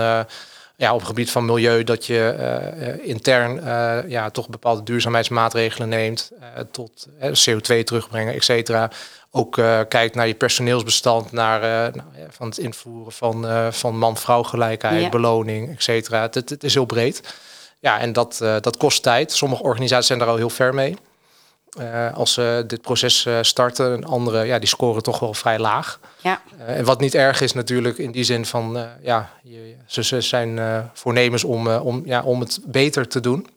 ja, 0.76 0.94
op 0.94 1.00
het 1.00 1.08
gebied 1.08 1.32
van 1.32 1.46
milieu 1.46 1.84
dat 1.84 2.06
je 2.06 3.00
intern 3.02 3.62
ja, 4.10 4.30
toch 4.30 4.50
bepaalde 4.50 4.84
duurzaamheidsmaatregelen 4.84 5.90
neemt, 5.90 6.32
tot 6.72 7.08
CO2 7.20 7.84
terugbrengen, 7.84 8.34
et 8.34 8.44
cetera. 8.44 8.90
Ook 9.32 9.54
kijkt 9.88 10.16
naar 10.16 10.28
je 10.28 10.36
personeelsbestand, 10.36 11.32
naar 11.32 11.60
nou, 11.62 12.08
ja, 12.18 12.26
van 12.30 12.48
het 12.48 12.58
invoeren 12.58 13.12
van, 13.12 13.46
van 13.74 13.98
man-vrouw 13.98 14.44
gelijkheid, 14.44 15.02
ja. 15.02 15.10
beloning, 15.10 15.70
et 15.70 15.84
cetera. 15.84 16.22
Het, 16.22 16.50
het 16.50 16.64
is 16.64 16.74
heel 16.74 16.86
breed. 16.86 17.22
Ja, 17.80 18.00
en 18.00 18.14
dat, 18.14 18.40
uh, 18.44 18.56
dat 18.62 18.78
kost 18.78 19.04
tijd. 19.04 19.32
Sommige 19.32 19.64
organisaties 19.64 20.08
zijn 20.08 20.20
daar 20.20 20.28
al 20.28 20.36
heel 20.36 20.50
ver 20.50 20.74
mee. 20.74 20.98
Uh, 21.80 22.14
als 22.14 22.34
ze 22.34 22.64
dit 22.68 22.82
proces 22.82 23.26
uh, 23.26 23.38
starten, 23.42 23.94
en 23.94 24.04
andere 24.04 24.46
ja, 24.46 24.60
die 24.60 24.68
scoren 24.68 25.04
toch 25.04 25.20
wel 25.20 25.34
vrij 25.34 25.60
laag. 25.60 26.00
Ja. 26.22 26.42
en 26.66 26.86
wat 26.86 27.00
niet 27.00 27.16
erg 27.16 27.42
is 27.42 27.54
natuurlijk 27.54 27.98
in 27.98 28.12
die 28.12 28.24
zin 28.24 28.46
van, 28.46 28.88
ja, 29.02 29.30
je, 29.44 29.76
ze, 29.86 30.04
ze 30.04 30.22
zijn 30.22 30.60
voornemens 30.94 31.44
om, 31.44 31.68
om, 31.68 32.02
ja, 32.06 32.24
om 32.24 32.40
het 32.40 32.60
beter 32.64 33.08
te 33.08 33.20
doen. 33.20 33.48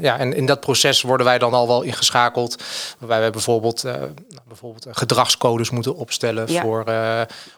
Ja, 0.00 0.18
en 0.18 0.34
in 0.34 0.46
dat 0.46 0.60
proces 0.60 1.02
worden 1.02 1.26
wij 1.26 1.38
dan 1.38 1.52
al 1.52 1.66
wel 1.66 1.82
ingeschakeld. 1.82 2.62
Waarbij 2.98 3.20
wij 3.20 3.30
bijvoorbeeld, 3.30 3.82
nou, 3.82 4.12
bijvoorbeeld 4.48 4.86
gedragscodes 4.90 5.70
moeten 5.70 5.96
opstellen 5.96 6.52
ja. 6.52 6.62
voor 6.62 6.84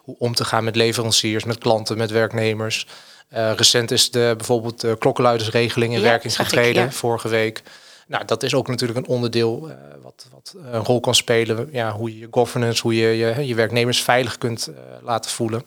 hoe 0.03 0.15
om 0.19 0.33
te 0.33 0.45
gaan 0.45 0.63
met 0.63 0.75
leveranciers, 0.75 1.43
met 1.43 1.57
klanten, 1.57 1.97
met 1.97 2.11
werknemers. 2.11 2.87
Recent 3.29 3.91
is 3.91 4.11
de, 4.11 4.33
bijvoorbeeld 4.37 4.81
de 4.81 4.95
klokkenluidersregeling 4.99 5.93
in 5.93 5.99
ja, 5.99 6.05
werking 6.05 6.35
getreden, 6.35 6.83
ja. 6.83 6.91
vorige 6.91 7.27
week. 7.27 7.63
Nou, 8.07 8.25
dat 8.25 8.43
is 8.43 8.53
ook 8.53 8.67
natuurlijk 8.67 8.99
een 8.99 9.07
onderdeel 9.07 9.71
wat, 10.01 10.27
wat 10.31 10.55
een 10.71 10.83
rol 10.83 10.99
kan 10.99 11.15
spelen. 11.15 11.69
Ja, 11.71 11.91
hoe 11.91 12.13
je 12.13 12.19
je 12.19 12.27
governance, 12.31 12.81
hoe 12.81 12.95
je 12.95 13.07
je, 13.07 13.47
je 13.47 13.55
werknemers 13.55 14.01
veilig 14.01 14.37
kunt 14.37 14.69
laten 15.01 15.31
voelen. 15.31 15.63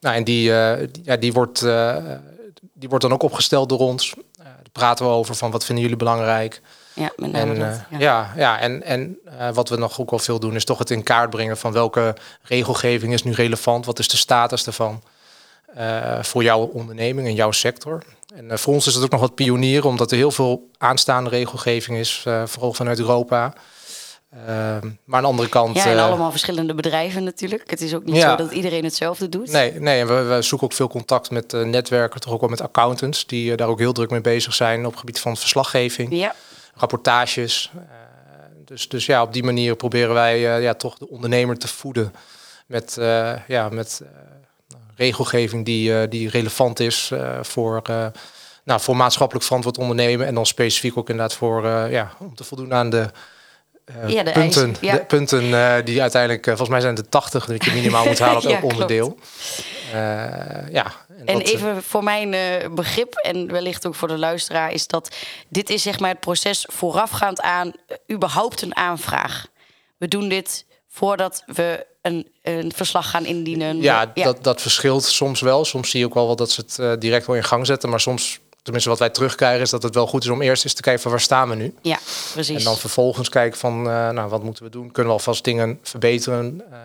Nou, 0.00 0.16
en 0.16 0.24
die, 0.24 0.42
ja, 1.02 1.16
die, 1.18 1.32
wordt, 1.32 1.60
die 2.72 2.88
wordt 2.88 3.04
dan 3.04 3.12
ook 3.12 3.22
opgesteld 3.22 3.68
door 3.68 3.78
ons. 3.78 4.14
Praten 4.72 5.06
we 5.06 5.10
over 5.12 5.34
van 5.34 5.50
wat 5.50 5.64
vinden 5.64 5.82
jullie 5.82 5.98
belangrijk. 5.98 6.60
Ja, 6.92 7.10
met 7.16 7.32
en, 7.32 7.58
dat, 7.58 7.80
ja. 7.90 7.98
ja. 7.98 8.32
Ja, 8.36 8.58
en, 8.58 8.82
en 8.82 9.18
wat 9.54 9.68
we 9.68 9.76
nog 9.76 10.00
ook 10.00 10.10
wel 10.10 10.18
veel 10.18 10.40
doen, 10.40 10.54
is 10.54 10.64
toch 10.64 10.78
het 10.78 10.90
in 10.90 11.02
kaart 11.02 11.30
brengen 11.30 11.56
van 11.56 11.72
welke 11.72 12.16
regelgeving 12.42 13.12
is 13.12 13.22
nu 13.22 13.32
relevant, 13.32 13.86
wat 13.86 13.98
is 13.98 14.08
de 14.08 14.16
status 14.16 14.64
daarvan. 14.64 15.02
Uh, 15.78 16.22
voor 16.22 16.42
jouw 16.42 16.60
onderneming 16.60 17.26
en 17.26 17.34
jouw 17.34 17.50
sector. 17.50 18.02
En 18.34 18.58
voor 18.58 18.74
ons 18.74 18.86
is 18.86 18.94
het 18.94 19.04
ook 19.04 19.10
nog 19.10 19.20
wat 19.20 19.34
pionieren, 19.34 19.88
omdat 19.88 20.10
er 20.10 20.16
heel 20.16 20.30
veel 20.30 20.70
aanstaande 20.78 21.30
regelgeving 21.30 21.98
is, 21.98 22.26
vooral 22.44 22.72
vanuit 22.72 22.98
Europa. 22.98 23.52
Ehm, 24.30 24.90
maar 25.04 25.16
aan 25.16 25.22
de 25.22 25.28
andere 25.28 25.48
kant. 25.48 25.76
Ja, 25.76 25.84
en 25.84 25.96
eh, 25.96 26.04
allemaal 26.04 26.30
verschillende 26.30 26.74
bedrijven 26.74 27.24
natuurlijk. 27.24 27.70
Het 27.70 27.80
is 27.80 27.94
ook 27.94 28.04
niet 28.04 28.16
Ja. 28.16 28.30
zo 28.30 28.36
dat 28.36 28.52
iedereen 28.52 28.84
hetzelfde 28.84 29.28
doet. 29.28 29.50
Nee, 29.50 29.72
nee 29.72 30.00
en 30.00 30.06
we, 30.06 30.22
we 30.22 30.42
zoeken 30.42 30.66
ook 30.66 30.72
veel 30.72 30.88
contact 30.88 31.30
met 31.30 31.52
eh, 31.52 31.62
netwerken, 31.62 32.20
toch 32.20 32.32
ook 32.32 32.40
wel 32.40 32.48
met 32.48 32.60
accountants, 32.60 33.26
die 33.26 33.50
eh, 33.50 33.56
daar 33.56 33.68
ook 33.68 33.78
heel 33.78 33.92
druk 33.92 34.10
mee 34.10 34.20
bezig 34.20 34.54
zijn 34.54 34.84
op 34.84 34.90
het 34.90 35.00
gebied 35.00 35.20
van 35.20 35.36
verslaggeving, 35.36 36.14
Ja, 36.14 36.34
rapportages. 36.74 37.70
Dus, 38.64 38.88
dus 38.88 39.06
ja, 39.06 39.22
op 39.22 39.32
die 39.32 39.42
manier 39.44 39.76
proberen 39.76 40.14
wij 40.14 40.40
ja, 40.40 40.74
toch 40.74 40.98
de 40.98 41.08
ondernemer 41.08 41.58
te 41.58 41.68
voeden 41.68 42.12
met, 42.66 42.96
ja, 43.46 43.68
met 43.68 44.02
regelgeving 44.96 45.64
die, 45.64 46.08
die 46.08 46.28
relevant 46.28 46.80
is 46.80 47.12
voor, 47.40 47.82
nou, 48.64 48.80
voor 48.80 48.96
maatschappelijk 48.96 49.44
verantwoord 49.46 49.78
ondernemen. 49.78 50.26
En 50.26 50.34
dan 50.34 50.46
specifiek 50.46 50.96
ook 50.96 51.08
inderdaad 51.08 51.34
voor, 51.34 51.66
ja, 51.90 52.12
om 52.18 52.34
te 52.34 52.44
voldoen 52.44 52.74
aan 52.74 52.90
de 52.90 53.10
eh, 54.02 54.08
Ja, 54.08 54.22
de 54.22 54.32
punten, 54.32 54.76
ja. 54.80 54.92
de 54.92 55.04
punten 55.04 55.54
eh, 55.54 55.84
die 55.84 56.00
uiteindelijk, 56.00 56.42
eh, 56.46 56.48
volgens 56.48 56.68
mij 56.68 56.80
zijn 56.80 56.94
het 56.94 57.04
de 57.04 57.10
80 57.10 57.46
dat 57.46 57.64
je 57.64 57.72
minimaal 57.72 58.06
moet 58.06 58.18
halen 58.18 58.36
op 58.42 58.48
Ja, 58.48 58.54
elk 58.60 58.70
onderdeel. 58.72 59.18
Ja, 60.70 60.92
En 61.26 61.38
dat, 61.38 61.42
eh, 61.42 61.52
even 61.52 61.82
voor 61.82 62.04
mijn 62.04 62.34
begrip 62.74 63.14
en 63.14 63.52
wellicht 63.52 63.86
ook 63.86 63.94
voor 63.94 64.08
de 64.08 64.18
luisteraar 64.18 64.72
is 64.72 64.86
dat 64.86 65.16
dit 65.48 65.70
is 65.70 65.82
zeg 65.82 65.98
maar 65.98 66.10
het 66.10 66.20
proces 66.20 66.66
voorafgaand 66.70 67.40
aan 67.40 67.72
überhaupt 68.12 68.62
een 68.62 68.76
aanvraag. 68.76 69.46
We 69.96 70.08
doen 70.08 70.28
dit 70.28 70.66
voordat 70.88 71.42
we 71.46 71.86
een, 72.02 72.28
een 72.42 72.72
verslag 72.74 73.10
gaan 73.10 73.24
indienen. 73.24 73.82
Ja, 73.82 74.06
Dat, 74.14 74.44
dat 74.44 74.62
verschilt 74.62 75.04
soms 75.04 75.40
wel. 75.40 75.64
Soms 75.64 75.90
zie 75.90 76.00
je 76.00 76.06
ook 76.06 76.14
wel 76.14 76.36
dat 76.36 76.50
ze 76.50 76.64
het 76.66 77.00
direct 77.00 77.26
wel 77.26 77.36
in 77.36 77.44
gang 77.44 77.66
zetten. 77.66 77.88
Maar 77.88 78.00
soms, 78.00 78.40
tenminste 78.68 78.90
wat 78.90 78.98
wij 78.98 79.10
terugkrijgen, 79.10 79.60
is 79.60 79.70
dat 79.70 79.82
het 79.82 79.94
wel 79.94 80.06
goed 80.06 80.24
is 80.24 80.30
om 80.30 80.42
eerst 80.42 80.64
eens 80.64 80.72
te 80.74 80.82
kijken 80.82 81.02
van 81.02 81.10
waar 81.10 81.20
staan 81.20 81.48
we 81.48 81.54
nu. 81.54 81.74
ja, 81.82 81.98
precies. 82.32 82.58
En 82.58 82.64
dan 82.64 82.76
vervolgens 82.76 83.28
kijken 83.28 83.58
van, 83.58 83.78
eh, 83.78 84.08
nou, 84.10 84.28
wat 84.28 84.42
moeten 84.42 84.64
we 84.64 84.70
doen? 84.70 84.90
Kunnen 84.90 85.12
we 85.12 85.18
alvast 85.18 85.44
dingen 85.44 85.78
verbeteren? 85.82 86.62
Eh, 86.70 86.78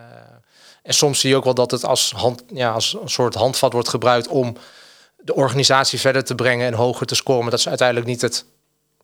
en 0.82 0.94
soms 0.94 1.20
zie 1.20 1.30
je 1.30 1.36
ook 1.36 1.44
wel 1.44 1.54
dat 1.54 1.70
het 1.70 1.84
als, 1.84 2.12
hand, 2.16 2.44
ja, 2.52 2.70
als 2.70 2.96
een 3.02 3.08
soort 3.08 3.34
handvat 3.34 3.72
wordt 3.72 3.88
gebruikt 3.88 4.28
om 4.28 4.56
de 5.16 5.34
organisatie 5.34 6.00
verder 6.00 6.24
te 6.24 6.34
brengen 6.34 6.66
en 6.66 6.74
hoger 6.74 7.06
te 7.06 7.14
scoren. 7.14 7.42
Maar 7.42 7.50
dat 7.50 7.58
is 7.58 7.68
uiteindelijk 7.68 8.06
niet 8.06 8.20
het 8.20 8.44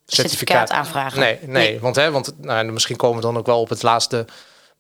certificaat. 0.07 0.31
certificaat 0.31 0.71
aanvragen. 0.71 1.21
Nee, 1.21 1.39
nee, 1.43 1.81
want, 1.81 1.97
hè, 1.97 2.11
want 2.11 2.33
nou, 2.41 2.65
misschien 2.65 2.97
komen 2.97 3.17
we 3.17 3.23
dan 3.23 3.37
ook 3.37 3.47
wel 3.47 3.61
op 3.61 3.69
het 3.69 3.83
laatste 3.83 4.25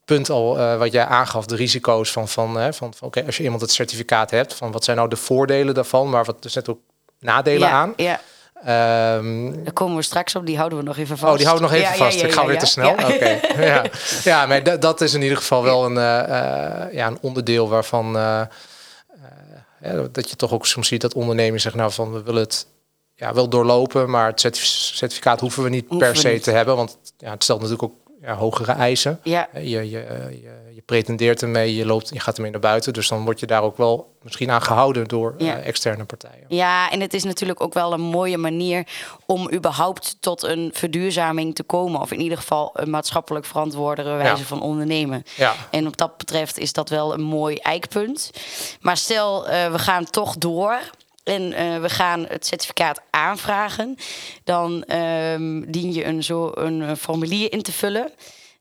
punt 0.04 0.30
al 0.30 0.58
eh, 0.58 0.78
wat 0.78 0.92
jij 0.92 1.04
aangaf, 1.04 1.46
de 1.46 1.56
risico's 1.56 2.10
van, 2.10 2.28
van, 2.28 2.56
hè, 2.56 2.72
van, 2.72 2.94
van 2.94 3.08
oké, 3.08 3.26
als 3.26 3.36
je 3.36 3.42
iemand 3.42 3.60
het 3.60 3.70
certificaat 3.70 4.30
hebt, 4.30 4.54
van 4.54 4.72
wat 4.72 4.84
zijn 4.84 4.96
nou 4.96 5.08
de 5.08 5.16
voordelen 5.16 5.74
daarvan, 5.74 6.10
maar 6.10 6.24
wat 6.24 6.44
er 6.44 6.50
zitten 6.50 6.72
ook 6.72 6.80
nadelen 7.20 7.68
ja, 7.68 7.74
aan. 7.74 7.92
Ja, 7.96 8.20
Ehm, 8.64 9.64
daar 9.64 9.72
komen 9.72 9.96
we 9.96 10.02
straks 10.02 10.34
op. 10.34 10.46
Die 10.46 10.56
houden 10.56 10.78
we 10.78 10.84
nog 10.84 10.96
even 10.96 11.18
vast. 11.18 11.32
Oh, 11.32 11.38
die 11.38 11.46
houden 11.46 11.68
nog 11.70 11.76
even 11.78 11.90
Ja, 11.90 11.96
vast. 11.96 12.22
ik 12.22 12.32
ga 12.32 12.46
weer 12.46 12.58
te 12.58 12.66
snel. 12.66 12.96
Ja. 13.00 13.08
Ja. 13.64 13.84
ja, 14.24 14.46
maar 14.46 14.62
dat, 14.62 14.82
dat 14.82 15.00
is 15.00 15.14
in 15.14 15.22
ieder 15.22 15.36
geval 15.36 15.62
wel 15.62 15.84
een, 15.84 15.96
eh, 15.98 16.18
eh, 16.86 16.92
ja, 16.92 17.06
een 17.06 17.18
onderdeel 17.20 17.68
waarvan 17.68 18.16
eh, 18.16 18.40
dat 20.12 20.30
je 20.30 20.36
toch 20.36 20.52
ook 20.52 20.66
soms 20.66 20.88
ziet 20.88 21.00
dat 21.00 21.14
ondernemers 21.14 21.62
zeggen 21.62 21.80
nou 21.80 21.92
van 21.92 22.12
we 22.12 22.22
willen 22.22 22.42
het 22.42 22.66
ja, 23.14 23.34
wel 23.34 23.48
doorlopen, 23.48 24.10
maar 24.10 24.26
het 24.26 24.40
certif- 24.40 24.64
certificaat 24.64 25.40
hoeven 25.40 25.62
we 25.62 25.68
niet 25.68 25.84
Hoeven 25.88 26.06
per 26.06 26.16
we 26.16 26.20
se 26.20 26.28
niet. 26.28 26.42
te 26.42 26.50
hebben, 26.50 26.76
want 26.76 26.98
ja, 27.18 27.30
het 27.30 27.42
stelt 27.42 27.60
natuurlijk 27.60 27.92
ook 27.92 27.98
ja, 28.22 28.34
hogere 28.34 28.72
eisen. 28.72 29.20
Ja, 29.22 29.48
Je, 29.54 29.60
je, 29.60 29.90
je, 29.90 30.60
je 30.74 30.82
pretendeert 30.84 31.42
ermee, 31.42 31.74
je, 31.76 31.86
loopt, 31.86 32.08
je 32.12 32.20
gaat 32.20 32.36
ermee 32.36 32.50
naar 32.50 32.60
buiten, 32.60 32.92
dus 32.92 33.08
dan 33.08 33.24
word 33.24 33.40
je 33.40 33.46
daar 33.46 33.62
ook 33.62 33.76
wel 33.76 34.14
misschien 34.22 34.50
aan 34.50 34.62
gehouden 34.62 35.08
door 35.08 35.34
Ja. 35.38 35.56
eh, 35.58 35.66
externe 35.66 36.04
partijen. 36.04 36.44
Ja, 36.48 36.90
en 36.90 37.00
het 37.00 37.14
is 37.14 37.24
natuurlijk 37.24 37.60
ook 37.62 37.74
wel 37.74 37.92
een 37.92 38.00
mooie 38.00 38.38
manier 38.38 38.86
om 39.26 39.52
überhaupt 39.52 40.16
tot 40.20 40.42
een 40.42 40.70
verduurzaming 40.74 41.54
te 41.54 41.62
komen. 41.62 42.00
Of 42.00 42.10
in 42.12 42.20
ieder 42.20 42.38
geval 42.38 42.70
een 42.74 42.90
maatschappelijk 42.90 43.44
verantwoordere 43.44 44.16
wijze 44.16 44.40
Ja. 44.40 44.44
van 44.46 44.62
ondernemen. 44.62 45.22
Ja. 45.36 45.54
En 45.70 45.86
op 45.86 45.96
dat 45.96 46.16
betreft 46.16 46.58
is 46.58 46.72
dat 46.72 46.88
wel 46.88 47.14
een 47.14 47.22
mooi 47.22 47.56
eikpunt. 47.56 48.30
Maar 48.80 48.96
stel, 48.96 49.48
eh, 49.48 49.70
we 49.72 49.78
gaan 49.78 50.04
toch 50.10 50.36
door. 50.38 50.78
En 51.24 51.52
eh, 51.52 51.80
we 51.80 51.88
gaan 51.88 52.24
het 52.28 52.46
certificaat 52.46 53.00
aanvragen. 53.10 53.96
Dan 54.44 54.84
ehm, 54.84 55.62
dien 55.70 55.92
je 55.92 56.04
een, 56.04 56.24
zo, 56.24 56.50
een 56.54 56.96
formulier 56.96 57.52
in 57.52 57.62
te 57.62 57.72
vullen. 57.72 58.12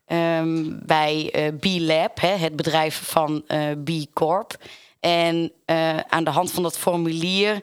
ehm, 0.05 0.63
bij 0.85 1.29
eh 1.31 1.47
B-Lab, 1.59 2.21
hè, 2.21 2.35
het 2.35 2.55
bedrijf 2.55 3.01
van 3.05 3.43
eh 3.47 3.71
B 3.83 3.89
Corp. 4.13 4.57
En 4.99 5.51
aan 6.09 6.23
de 6.23 6.29
hand 6.29 6.51
van 6.51 6.63
dat 6.63 6.77
formulier 6.77 7.59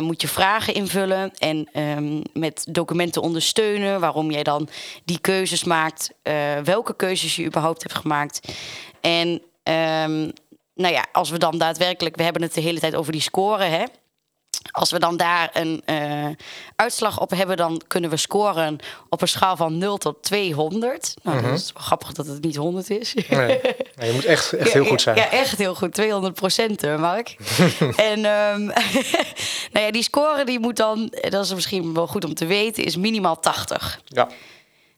moet 0.00 0.20
je 0.20 0.28
vragen 0.28 0.74
invullen 0.74 1.32
en 1.38 1.68
ehm, 1.72 2.20
met 2.32 2.66
documenten 2.70 3.22
ondersteunen 3.22 4.00
waarom 4.00 4.30
jij 4.30 4.42
dan 4.42 4.68
die 5.04 5.18
keuzes 5.20 5.64
maakt, 5.64 6.10
welke 6.64 6.96
keuzes 6.96 7.36
je 7.36 7.44
überhaupt 7.44 7.82
hebt 7.82 7.94
gemaakt. 7.94 8.52
En 9.00 9.42
nou 10.74 10.94
ja, 10.94 11.06
als 11.12 11.30
we 11.30 11.38
dan 11.38 11.58
daadwerkelijk, 11.58 12.16
we 12.16 12.22
hebben 12.22 12.42
het 12.42 12.54
de 12.54 12.60
hele 12.60 12.80
tijd 12.80 12.94
over 12.94 13.12
die 13.12 13.20
score, 13.20 13.64
hè. 13.64 13.84
Als 14.70 14.90
we 14.90 14.98
dan 14.98 15.16
daar 15.16 15.50
een 15.52 15.82
eh, 15.84 16.26
uitslag 16.76 17.20
op 17.20 17.30
hebben, 17.30 17.56
dan 17.56 17.82
kunnen 17.86 18.10
we 18.10 18.16
scoren 18.16 18.78
op 19.08 19.22
een 19.22 19.28
schaal 19.28 19.56
van 19.56 19.78
0 19.78 19.96
tot 19.96 20.22
200. 20.22 21.14
Nou, 21.22 21.42
dat 21.42 21.58
is 21.58 21.72
wel 21.72 21.82
grappig 21.82 22.12
dat 22.12 22.26
het 22.26 22.42
niet 22.42 22.56
100 22.56 22.90
is. 22.90 23.14
Nee. 23.14 23.60
Nee, 23.94 24.08
je 24.08 24.12
moet 24.12 24.24
echt, 24.24 24.52
echt 24.52 24.72
heel 24.72 24.82
Ja, 24.82 24.88
goed 24.88 25.00
zijn. 25.00 25.16
Ja, 25.16 25.30
echt 25.30 25.58
heel 25.58 25.74
goed. 25.74 25.94
200 25.94 26.34
procent, 26.34 26.82
Mark. 26.98 27.36
en 28.10 28.24
ehm, 28.24 28.64
nou 29.72 29.84
ja, 29.86 29.90
die 29.90 30.02
score 30.02 30.44
die 30.44 30.58
moet 30.58 30.76
dan, 30.76 31.08
eh, 31.08 31.30
dat 31.30 31.44
is 31.44 31.54
misschien 31.54 31.94
wel 31.94 32.06
goed 32.06 32.24
om 32.24 32.34
te 32.34 32.46
weten, 32.46 32.84
is 32.84 32.96
minimaal 32.96 33.40
80. 33.40 34.00
Ja. 34.04 34.28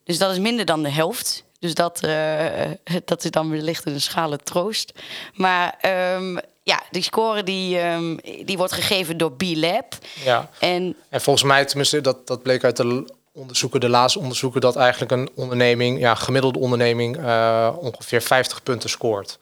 Dus 0.05 0.19
dat 0.19 0.33
is 0.33 0.39
minder 0.39 0.65
dan 0.65 0.83
de 0.83 0.91
helft. 0.91 1.45
Dus 1.59 1.75
dat, 1.75 2.03
eh, 2.03 2.71
dat 3.05 3.25
is 3.25 3.31
dan 3.31 3.51
wellicht 3.51 3.87
een 3.87 4.01
schale 4.01 4.39
troost. 4.39 4.93
Maar 5.35 5.75
ehm, 5.81 6.37
ja, 6.71 6.83
die 6.91 7.03
score 7.03 7.43
die, 7.43 7.79
ehm, 7.79 8.17
die 8.45 8.57
wordt 8.57 8.73
gegeven 8.73 9.17
door 9.17 9.33
B-Lab. 9.33 9.95
Ja. 10.25 10.49
En 10.59 10.97
En 11.09 11.21
volgens 11.21 11.45
mij, 11.45 11.65
tenminste, 11.65 12.01
dat, 12.01 12.27
dat 12.27 12.43
bleek 12.43 12.65
uit 12.65 12.77
de 12.77 13.05
onderzoeken, 13.33 13.81
de 13.81 13.89
laatste 13.89 14.19
onderzoeken, 14.19 14.61
dat 14.61 14.77
eigenlijk 14.77 15.13
een 15.13 15.31
onderneming, 15.35 16.01
ja, 16.01 16.15
gemiddelde 16.15 16.59
onderneming, 16.59 17.17
eh, 17.25 17.71
ongeveer 17.79 18.23
50 18.23 18.63
punten 18.63 18.91
scoort. 18.91 19.39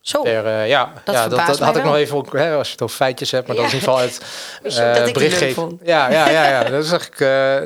zo, 0.00 0.22
Per, 0.22 0.46
eh, 0.46 0.68
ja, 0.68 0.92
Dat 1.04 1.14
ja, 1.14 1.28
dat, 1.28 1.58
had 1.58 1.76
ik 1.76 1.84
nog 1.84 1.96
even, 1.96 2.24
hè, 2.30 2.54
als 2.56 2.66
je 2.66 2.72
het 2.72 2.82
over 2.82 2.96
feitjes 2.96 3.30
hebt, 3.30 3.46
maar 3.46 3.56
dat 3.56 3.64
is 3.64 3.72
in 3.72 3.78
ieder 3.78 3.92
geval 3.92 4.04
uit 4.04 4.20
eh, 5.40 5.48
ik 5.48 5.54
vond? 5.54 5.80
Ja, 5.84 6.10
ja, 6.10 6.28
ja, 6.28 6.48
ja. 6.48 6.70
Dat, 6.70 6.84
is 6.84 6.90
eigenlijk, 6.90 7.18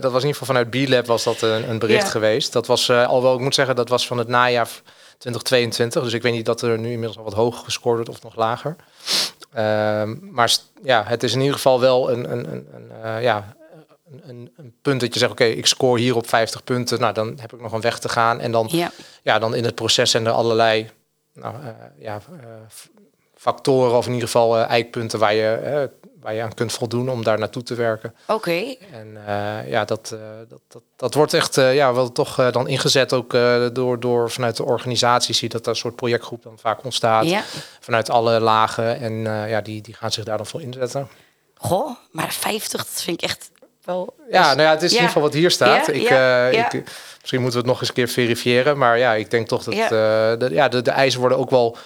dat 0.03 0.13
was 0.13 0.23
in 0.23 0.29
ieder 0.29 0.41
geval 0.41 0.55
vanuit 0.55 0.71
B-Lab 0.71 1.07
was 1.07 1.25
dat 1.25 1.43
een, 1.43 1.71
een 1.71 1.79
bericht 1.79 2.05
Ja. 2.05 2.11
geweest. 2.11 2.53
Dat 2.53 2.67
was, 2.67 2.91
alhoewel 2.91 3.35
ik 3.35 3.41
moet 3.41 3.55
zeggen, 3.55 3.77
dat 3.77 3.89
was 3.89 4.07
van 4.07 4.19
het 4.19 4.29
najaar 4.29 4.69
2022. 5.19 6.03
Dus 6.03 6.13
ik 6.13 6.23
weet 6.23 6.33
niet 6.33 6.47
dat 6.47 6.63
er 6.63 6.79
nu 6.79 6.91
inmiddels 6.91 7.19
al 7.19 7.25
wat 7.25 7.33
hoger 7.33 7.65
gescoord 7.65 7.97
wordt 7.97 8.11
of 8.11 8.23
nog 8.23 8.37
lager. 8.37 8.77
Ehm, 9.53 10.17
maar 10.21 10.57
ja, 10.83 11.05
het 11.07 11.23
is 11.23 11.33
in 11.33 11.41
ieder 11.41 11.55
geval 11.55 11.81
wel 11.81 12.11
een, 12.11 12.33
een, 12.33 12.53
een, 12.53 12.69
een, 12.75 12.91
eh, 13.03 13.23
ja, 13.23 13.57
een, 14.23 14.53
een, 14.57 14.75
punt 14.83 15.01
dat 15.01 15.13
je 15.13 15.19
zegt, 15.19 15.33
oké, 15.33 15.45
ik 15.45 15.67
scoor 15.67 15.99
hier 15.99 16.17
op 16.17 16.29
50 16.29 16.65
punten. 16.65 17.01
Nou, 17.01 17.15
dan 17.15 17.39
heb 17.41 17.53
ik 17.53 17.61
nog 17.61 17.73
een 17.73 17.81
weg 17.81 17.99
te 17.99 18.09
gaan. 18.09 18.41
En 18.41 18.53
dan, 18.53 18.69
ja. 18.71 18.91
ja, 19.23 19.39
dan 19.39 19.55
in 19.55 19.65
het 19.65 19.75
proces 19.75 20.11
zijn 20.11 20.27
er 20.27 20.33
allerlei 20.33 20.91
nou, 21.33 21.55
eh, 21.55 21.69
ja, 21.99 22.15
eh, 22.15 22.49
factoren 23.35 23.97
of 23.97 24.07
in 24.07 24.13
ieder 24.13 24.29
geval 24.29 24.59
eikpunten 24.59 25.19
waar 25.19 25.35
je, 25.35 25.91
waar 26.27 26.35
je 26.35 26.43
aan 26.43 26.55
kunt 26.55 26.73
voldoen 26.73 27.09
om 27.09 27.25
daar 27.25 27.39
naartoe 27.39 27.63
te 27.63 27.75
werken. 27.75 28.15
Oké. 28.27 28.75
En 28.93 29.19
eh, 29.27 29.71
ja, 29.71 29.85
dat, 29.85 30.11
eh, 30.13 30.19
dat, 30.49 30.61
dat, 30.69 30.83
dat 30.97 31.15
wordt 31.15 31.35
echt 31.35 31.57
eh, 31.57 31.75
ja, 31.75 31.95
wel 31.95 32.13
toch 32.13 32.51
dan 32.51 32.69
ingezet 32.69 33.13
ook 33.13 33.33
door, 33.73 34.01
door 34.01 34.31
vanuit 34.31 34.57
de 34.57 34.65
organisatie. 34.65 35.35
Zie 35.35 35.49
dat 35.49 35.63
er 35.63 35.69
een 35.69 35.77
soort 35.77 35.97
projectgroep 35.97 36.43
dan 36.43 36.59
vaak 36.59 36.85
ontstaat. 36.85 37.25
Ja. 37.25 37.43
Vanuit 37.81 38.11
alle 38.11 38.41
lagen. 38.41 39.01
En 39.01 39.13
ja, 39.49 39.61
die, 39.61 39.83
die 39.83 39.95
gaan 39.95 40.13
zich 40.13 40.25
daar 40.25 40.37
dan 40.37 40.47
voor 40.47 40.63
inzetten. 40.63 41.09
Goh, 41.55 41.97
maar 42.11 42.33
50, 42.33 42.85
dat 42.85 43.03
vind 43.03 43.23
ik 43.23 43.29
echt 43.29 43.51
wel... 43.85 44.15
Ja, 44.31 44.47
nou 44.47 44.63
ja, 44.63 44.71
het 44.71 44.83
is 44.83 44.89
in 44.89 44.95
ieder 44.95 45.09
geval 45.09 45.23
wat 45.23 45.35
hier 45.35 45.51
staat. 45.51 45.87
Ja, 45.87 45.93
ik, 45.93 46.09
ja, 46.09 46.49
ik, 46.49 46.85
misschien 47.21 47.41
moeten 47.41 47.61
we 47.61 47.67
het 47.67 47.67
nog 47.67 47.81
eens 47.81 47.89
een 47.89 47.95
keer 47.95 48.09
verifiëren. 48.09 48.79
Maar 48.79 48.99
ja, 48.99 49.15
ik 49.15 49.31
denk 49.31 49.49
toch 49.49 49.65
dat 49.65 49.75
de, 49.89 50.49
ja, 50.51 50.69
de, 50.69 50.83
de 50.83 50.91
eisen 50.91 51.21
worden 51.21 51.39
ook 51.39 51.51
wel, 51.51 51.77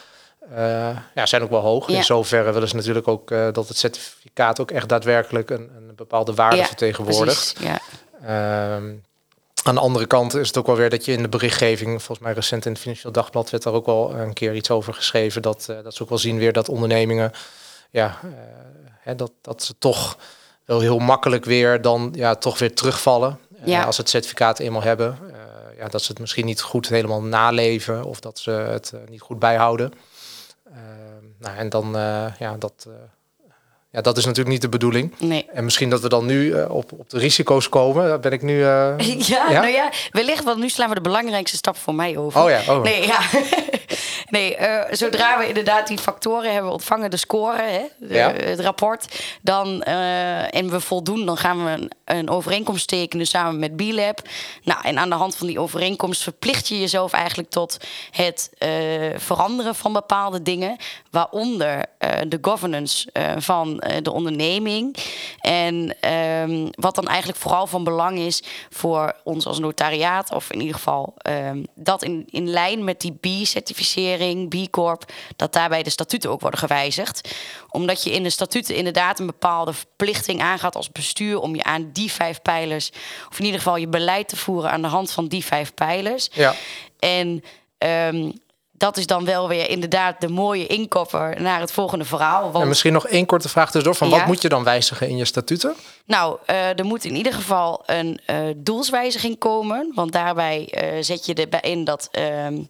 ja, 1.14 1.26
zijn 1.26 1.42
ook 1.42 1.50
wel 1.50 1.60
hoog. 1.60 1.88
Ja. 1.88 1.96
In 1.96 2.04
zoverre 2.04 2.52
willen 2.52 2.68
ze 2.68 2.76
natuurlijk 2.76 3.08
ook 3.08 3.30
eh, 3.30 3.52
dat 3.52 3.68
het 3.68 3.76
certificaat 3.76 4.60
ook 4.60 4.70
echt 4.70 4.88
daadwerkelijk 4.88 5.50
een, 5.50 5.70
een 5.76 5.94
bepaalde 5.96 6.34
waarde 6.34 6.56
Ja, 6.56 6.64
vertegenwoordigt. 6.66 7.54
Precies, 7.54 7.80
ja. 8.22 8.74
Ehm, 8.74 8.92
aan 9.62 9.74
de 9.74 9.80
andere 9.80 10.06
kant 10.06 10.34
is 10.34 10.46
het 10.46 10.56
ook 10.56 10.66
wel 10.66 10.76
weer 10.76 10.90
dat 10.90 11.04
je 11.04 11.12
in 11.12 11.22
de 11.22 11.28
berichtgeving, 11.28 11.90
volgens 12.02 12.18
mij 12.18 12.32
recent 12.32 12.64
in 12.66 12.72
het 12.72 12.80
Financieel 12.80 13.12
Dagblad 13.12 13.50
werd 13.50 13.62
daar 13.62 13.72
ook 13.72 13.86
wel 13.86 14.14
een 14.14 14.32
keer 14.32 14.54
iets 14.54 14.70
over 14.70 14.94
geschreven, 14.94 15.42
dat, 15.42 15.66
eh, 15.68 15.76
dat 15.82 15.94
ze 15.94 16.02
ook 16.02 16.08
wel 16.08 16.18
zien 16.18 16.38
weer 16.38 16.52
dat 16.52 16.68
ondernemingen, 16.68 17.32
ja, 17.90 18.18
eh, 18.22 18.28
hè, 19.00 19.14
dat, 19.14 19.32
dat 19.40 19.62
ze 19.62 19.74
toch 19.78 20.16
wel 20.64 20.80
heel 20.80 20.98
makkelijk 20.98 21.44
weer 21.44 21.82
dan 21.82 22.12
ja, 22.16 22.34
toch 22.34 22.58
weer 22.58 22.74
terugvallen. 22.74 23.38
Eh, 23.60 23.66
Ja. 23.66 23.82
als 23.84 23.94
ze 23.94 24.00
het 24.00 24.10
certificaat 24.10 24.58
eenmaal 24.58 24.82
hebben. 24.82 25.18
Eh, 25.32 25.78
ja, 25.78 25.88
dat 25.88 26.02
ze 26.02 26.10
het 26.10 26.20
misschien 26.20 26.44
niet 26.46 26.60
goed 26.60 26.88
helemaal 26.88 27.22
naleven 27.22 28.04
of 28.04 28.20
dat 28.20 28.38
ze 28.38 28.50
het 28.50 28.92
eh, 28.92 29.00
niet 29.08 29.20
goed 29.20 29.38
bijhouden. 29.38 29.92
Ehm, 30.72 31.24
nou, 31.38 31.56
en 31.56 31.68
dan, 31.68 31.96
eh, 31.96 32.26
ja, 32.38 32.56
dat, 32.58 32.86
eh, 32.86 32.92
ja, 33.90 34.00
dat 34.00 34.16
is 34.16 34.24
natuurlijk 34.24 34.50
niet 34.50 34.62
de 34.62 34.68
bedoeling. 34.68 35.14
Nee. 35.18 35.46
En 35.52 35.64
misschien 35.64 35.90
dat 35.90 36.00
we 36.00 36.08
dan 36.08 36.26
nu 36.26 36.44
uh, 36.44 36.70
op, 36.70 36.92
op 36.92 37.10
de 37.10 37.18
risico's 37.18 37.68
komen. 37.68 38.08
Daar 38.08 38.20
ben 38.20 38.32
ik 38.32 38.42
nu. 38.42 38.58
Uh, 38.58 38.98
ja, 38.98 39.50
ja, 39.50 39.60
nou 39.60 39.72
ja, 39.72 39.92
wellicht, 40.10 40.44
want 40.44 40.58
nu 40.58 40.68
slaan 40.68 40.88
we 40.88 40.94
de 40.94 41.00
belangrijkste 41.00 41.56
stap 41.56 41.76
voor 41.76 41.94
mij 41.94 42.16
over. 42.16 42.42
Oh 42.42 42.50
ja, 42.50 42.60
oh. 42.68 42.82
Nee, 42.82 43.06
ja. 43.06 43.20
nee 44.30 44.56
uh, 44.58 44.82
zodra 44.90 45.38
we 45.38 45.48
inderdaad 45.48 45.86
die 45.86 45.98
factoren 45.98 46.52
hebben 46.52 46.72
ontvangen, 46.72 47.10
de 47.10 47.16
score, 47.16 47.62
hè, 47.62 47.82
de, 47.98 48.14
ja. 48.14 48.32
het 48.32 48.60
rapport, 48.60 49.22
dan 49.42 49.82
en 49.82 50.70
we 50.70 50.80
voldoen, 50.80 51.26
dan 51.26 51.36
gaan 51.36 51.64
we 51.64 51.70
een, 51.70 51.90
een 52.04 52.30
overeenkomst 52.30 52.88
tekenen 52.88 53.26
samen 53.26 53.58
met 53.58 53.76
B-Lab. 53.76 54.22
Nou, 54.62 54.80
en 54.82 54.98
aan 54.98 55.08
de 55.10 55.16
hand 55.16 55.36
van 55.36 55.46
die 55.46 55.60
overeenkomst 55.60 56.22
verplicht 56.22 56.68
je 56.68 56.80
jezelf 56.80 57.12
eigenlijk 57.12 57.50
tot 57.50 57.76
het 58.10 58.50
veranderen 59.16 59.74
van 59.74 59.92
bepaalde 59.92 60.42
dingen, 60.42 60.76
waaronder 61.10 61.84
de 62.28 62.38
governance 62.40 63.08
van 63.38 63.80
eh, 63.80 64.02
de 64.02 64.12
onderneming. 64.12 64.96
En 65.40 65.96
um, 66.12 66.70
wat 66.70 66.94
dan 66.94 67.08
eigenlijk 67.08 67.38
vooral 67.38 67.66
van 67.66 67.84
belang 67.84 68.18
is 68.18 68.42
voor 68.70 69.14
ons 69.24 69.46
als 69.46 69.58
notariaat, 69.58 70.32
of 70.32 70.50
in 70.50 70.60
ieder 70.60 70.74
geval 70.74 71.14
um, 71.28 71.66
dat 71.74 72.02
in, 72.02 72.26
in 72.30 72.48
lijn 72.48 72.84
met 72.84 73.00
die 73.00 73.12
B-certificering, 73.12 74.19
B-corp, 74.48 75.12
dat 75.36 75.52
daarbij 75.52 75.82
de 75.82 75.90
statuten 75.90 76.30
ook 76.30 76.40
worden 76.40 76.60
gewijzigd. 76.60 77.34
Omdat 77.70 78.02
je 78.02 78.10
in 78.10 78.22
de 78.22 78.30
statuten 78.30 78.74
inderdaad 78.74 79.18
een 79.18 79.26
bepaalde 79.26 79.72
verplichting 79.72 80.40
aangaat 80.40 80.76
als 80.76 80.92
bestuur 80.92 81.40
om 81.40 81.54
je 81.54 81.62
aan 81.62 81.90
die 81.92 82.12
vijf 82.12 82.42
pijlers, 82.42 82.90
of 83.30 83.38
in 83.38 83.44
ieder 83.44 83.60
geval 83.60 83.76
je 83.76 83.88
beleid 83.88 84.28
te 84.28 84.36
voeren 84.36 84.70
aan 84.70 84.82
de 84.82 84.88
hand 84.88 85.10
van 85.10 85.26
die 85.26 85.44
vijf 85.44 85.74
pijlers. 85.74 86.28
Ja. 86.32 86.54
En 86.98 87.44
um, 87.78 88.32
dat 88.80 88.96
is 88.96 89.06
dan 89.06 89.24
wel 89.24 89.48
weer 89.48 89.70
inderdaad 89.70 90.20
de 90.20 90.28
mooie 90.28 90.66
inkopper 90.66 91.40
naar 91.40 91.60
het 91.60 91.72
volgende 91.72 92.04
verhaal. 92.04 92.42
Want... 92.50 92.62
En 92.62 92.68
misschien 92.68 92.92
nog 92.92 93.06
één 93.06 93.26
korte 93.26 93.48
vraag 93.48 93.70
tussendoor. 93.70 93.94
Van 93.94 94.10
wat 94.10 94.26
moet 94.26 94.42
je 94.42 94.48
dan 94.48 94.64
wijzigen 94.64 95.08
in 95.08 95.16
je 95.16 95.24
statuten? 95.24 95.74
Nou, 96.06 96.38
uh, 96.46 96.78
er 96.78 96.84
moet 96.84 97.04
in 97.04 97.16
ieder 97.16 97.32
geval 97.32 97.82
een 97.86 98.20
uh, 98.26 98.36
doelswijziging 98.56 99.38
komen. 99.38 99.92
Want 99.94 100.12
daarbij 100.12 100.68
uh, 100.70 101.02
zet 101.02 101.26
je 101.26 101.34
erbij 101.34 101.60
in 101.60 101.84
dat 101.84 102.08
ehm, 102.10 102.62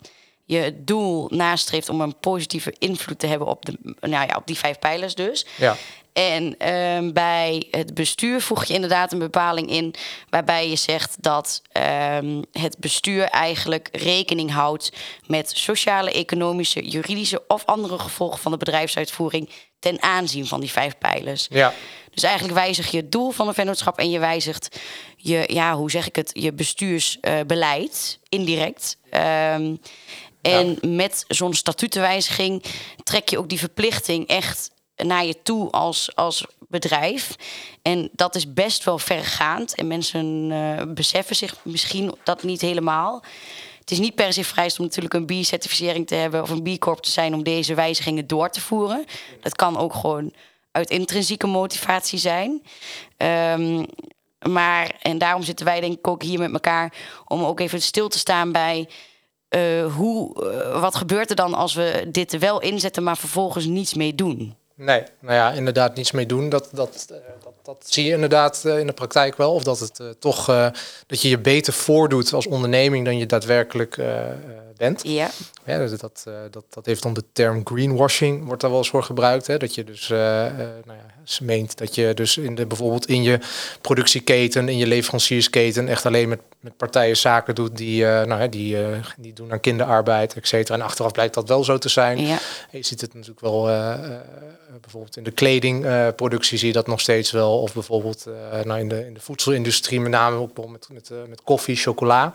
je 0.51 0.59
het 0.59 0.87
doel 0.87 1.29
nastreeft 1.29 1.89
om 1.89 2.01
een 2.01 2.19
positieve 2.21 2.75
invloed 2.79 3.19
te 3.19 3.27
hebben 3.27 3.49
op, 3.49 3.65
de, 3.65 3.79
nou 4.01 4.27
ja, 4.27 4.37
op 4.37 4.47
die 4.47 4.59
vijf 4.59 4.79
pijlers 4.79 5.15
dus. 5.15 5.47
Ja. 5.57 5.77
En 6.21 6.45
uh, 6.45 7.13
bij 7.13 7.67
het 7.71 7.95
bestuur 7.95 8.41
voeg 8.41 8.65
je 8.65 8.75
inderdaad 8.75 9.13
een 9.13 9.19
bepaling 9.19 9.71
in 9.71 9.95
waarbij 10.29 10.69
je 10.69 10.77
zegt 10.77 11.17
dat 11.23 11.63
uh, 11.77 12.41
het 12.53 12.79
bestuur 12.79 13.25
eigenlijk 13.25 13.89
rekening 13.93 14.53
houdt 14.53 14.93
met 15.27 15.53
sociale, 15.55 16.13
economische, 16.13 16.89
juridische 16.89 17.43
of 17.47 17.65
andere 17.65 17.99
gevolgen 17.99 18.39
van 18.41 18.53
de 18.53 18.59
bedrijfsuitvoering 18.59 19.49
ten 19.79 20.03
aanzien 20.03 20.47
van 20.47 20.61
die 20.61 20.71
vijf 20.71 20.99
pijlers. 20.99 21.47
Ja. 21.51 21.75
Dus 22.11 22.23
eigenlijk 22.23 22.55
wijzig 22.55 22.91
je 22.91 22.97
het 22.97 23.13
doel 23.13 23.31
van 23.31 23.49
een 23.49 23.55
vennootschap 23.55 23.99
en 23.99 24.11
je 24.11 24.19
wijzigt 24.19 24.81
je, 25.17 25.45
ja, 25.47 25.77
hoe 25.77 25.91
zeg 25.91 26.07
ik 26.07 26.17
het, 26.17 26.31
je 26.33 26.53
bestuursbeleid 26.53 28.19
uh, 28.21 28.39
indirect. 28.39 28.99
Um, 29.11 29.81
en 30.43 30.79
ja. 30.81 30.89
met 30.89 31.25
zo'n 31.29 31.55
statutenwijziging 31.55 32.65
trek 33.03 33.29
je 33.29 33.39
ook 33.39 33.49
die 33.49 33.59
verplichting 33.59 34.27
echt 34.27 34.71
naar 35.03 35.25
je 35.25 35.43
toe 35.43 35.71
als, 35.71 36.17
als 36.17 36.47
bedrijf. 36.69 37.37
En 37.83 38.11
dat 38.13 38.35
is 38.35 38.53
best 38.53 38.85
wel 38.85 38.99
vergaand. 38.99 39.75
En 39.75 39.87
mensen 39.87 40.51
uh, 40.51 40.83
beseffen 40.95 41.37
zich 41.37 41.57
misschien 41.63 42.15
dat 42.25 42.43
niet 42.43 42.61
helemaal. 42.61 43.23
Het 43.81 43.91
is 43.91 43.99
niet 43.99 44.15
per 44.15 44.33
se 44.33 44.45
vereist 44.45 44.79
om 44.79 44.85
natuurlijk 44.85 45.15
een 45.15 45.27
B-certificering 45.27 46.07
te 46.07 46.15
hebben 46.15 46.43
of 46.43 46.51
een 46.51 46.63
B-corp 46.63 46.99
te 46.99 47.11
zijn 47.11 47.35
om 47.35 47.43
deze 47.43 47.75
wijzigingen 47.75 48.27
door 48.27 48.51
te 48.51 48.61
voeren. 48.61 49.05
Dat 49.41 49.57
kan 49.57 49.77
ook 49.77 49.95
gewoon 49.95 50.33
uit 50.73 50.91
intrinsieke 50.91 51.47
motivatie 51.47 52.19
zijn. 52.19 52.63
Um, 53.17 53.87
maar, 54.49 54.97
en 55.03 55.19
daarom 55.19 55.43
zitten 55.43 55.67
wij 55.67 55.81
denk 55.81 55.99
ik 55.99 56.07
ook 56.07 56.23
hier 56.23 56.39
met 56.39 56.53
elkaar 56.53 56.93
om 57.27 57.45
ook 57.45 57.61
even 57.61 57.83
stil 57.83 58.09
te 58.09 58.19
staan 58.19 58.53
bij 58.53 58.89
uh, 59.57 59.95
hoe, 59.95 60.45
uh, 60.45 60.81
wat 60.81 60.95
gebeurt 60.95 61.31
er 61.31 61.37
dan 61.37 61.55
als 61.55 61.75
we 61.75 62.09
dit 62.13 62.39
wel 62.39 62.61
inzetten, 62.61 63.03
maar 63.03 63.17
vervolgens 63.17 63.65
niets 63.65 63.95
mee 63.95 64.15
doen? 64.15 64.55
Nee, 64.83 65.03
nou 65.19 65.35
ja, 65.35 65.53
inderdaad 65.53 65.95
niets 65.95 66.11
mee 66.11 66.27
doen. 66.27 66.49
Dat, 66.49 66.69
dat, 66.73 67.07
uh, 67.11 67.17
dat, 67.43 67.53
dat, 67.63 67.85
zie 67.89 68.05
je 68.05 68.13
inderdaad 68.13 68.65
in 68.65 68.87
de 68.87 68.93
praktijk 68.93 69.37
wel. 69.37 69.55
Of 69.55 69.63
dat 69.63 69.79
het 69.81 70.21
toch 70.21 70.47
dat 71.07 71.23
je 71.23 71.29
je 71.29 71.39
beter 71.39 71.73
voordoet 71.73 72.33
als 72.33 72.47
onderneming 72.47 73.05
dan 73.05 73.19
je 73.19 73.27
daadwerkelijk 73.27 73.99
bent. 74.77 75.01
Ja. 75.03 75.31
ja 75.65 75.79
dat, 75.79 76.01
dat, 76.01 76.25
dat, 76.51 76.65
dat 76.71 76.87
heeft 76.87 77.03
dan 77.03 77.15
de 77.15 77.25
term 77.33 77.61
greenwashing, 77.65 78.45
wordt 78.45 78.61
daar 78.61 78.71
wel 78.71 78.79
eens 78.79 78.91
voor 78.91 79.03
gebruikt. 79.03 79.47
Hè? 79.47 79.57
Dat 79.57 79.75
je 79.75 79.85
dus 79.85 80.09
nou 80.09 80.85
ja, 80.87 80.95
meent 81.43 81.79
dat 81.79 81.95
je 81.95 82.15
dus 82.15 82.37
in 82.37 82.55
de, 82.55 82.67
bijvoorbeeld 82.67 83.07
in 83.07 83.23
je 83.23 83.39
productieketen, 83.81 84.69
in 84.69 84.79
je 84.79 84.87
leveranciersketen 84.87 85.89
echt 85.89 86.07
alleen 86.07 86.29
met, 86.29 86.41
met 86.61 86.77
partijen 86.77 87.17
zaken 87.17 87.55
doet 87.55 87.77
die, 87.77 88.05
nou, 88.05 88.49
die, 88.49 88.77
die 89.19 89.33
doen 89.33 89.53
aan 89.53 89.61
kinderarbeid, 89.61 90.35
et 90.35 90.49
cetera. 90.49 90.75
En 90.75 90.85
achteraf 90.85 91.13
blijkt 91.13 91.35
dat 91.35 91.49
wel 91.49 91.65
zo 91.65 91.79
te 91.79 91.89
zijn. 91.89 92.27
Ja. 92.27 92.39
Je 92.71 92.83
ziet 92.83 93.01
het 93.01 93.15
natuurlijk 93.15 93.41
wel 93.41 93.69
bijvoorbeeld 94.81 95.17
in 95.17 95.23
de 95.23 95.31
kledingproductie 95.31 96.59
zie 96.59 96.67
je 96.67 96.73
dat 96.73 96.87
nog 96.87 97.01
steeds 97.01 97.31
wel. 97.31 97.61
Of 97.61 97.73
bijvoorbeeld 97.73 98.27
nou, 98.65 98.81
in, 98.81 98.89
de, 98.89 99.07
in 99.07 99.15
de 99.15 99.21
voedselindustrie, 99.21 100.01
met 100.01 100.11
name 100.11 100.37
ook 100.37 100.69
met, 100.69 100.89
met, 100.93 101.11
met 101.29 101.43
koffie, 101.43 101.77
chocola. 101.77 102.35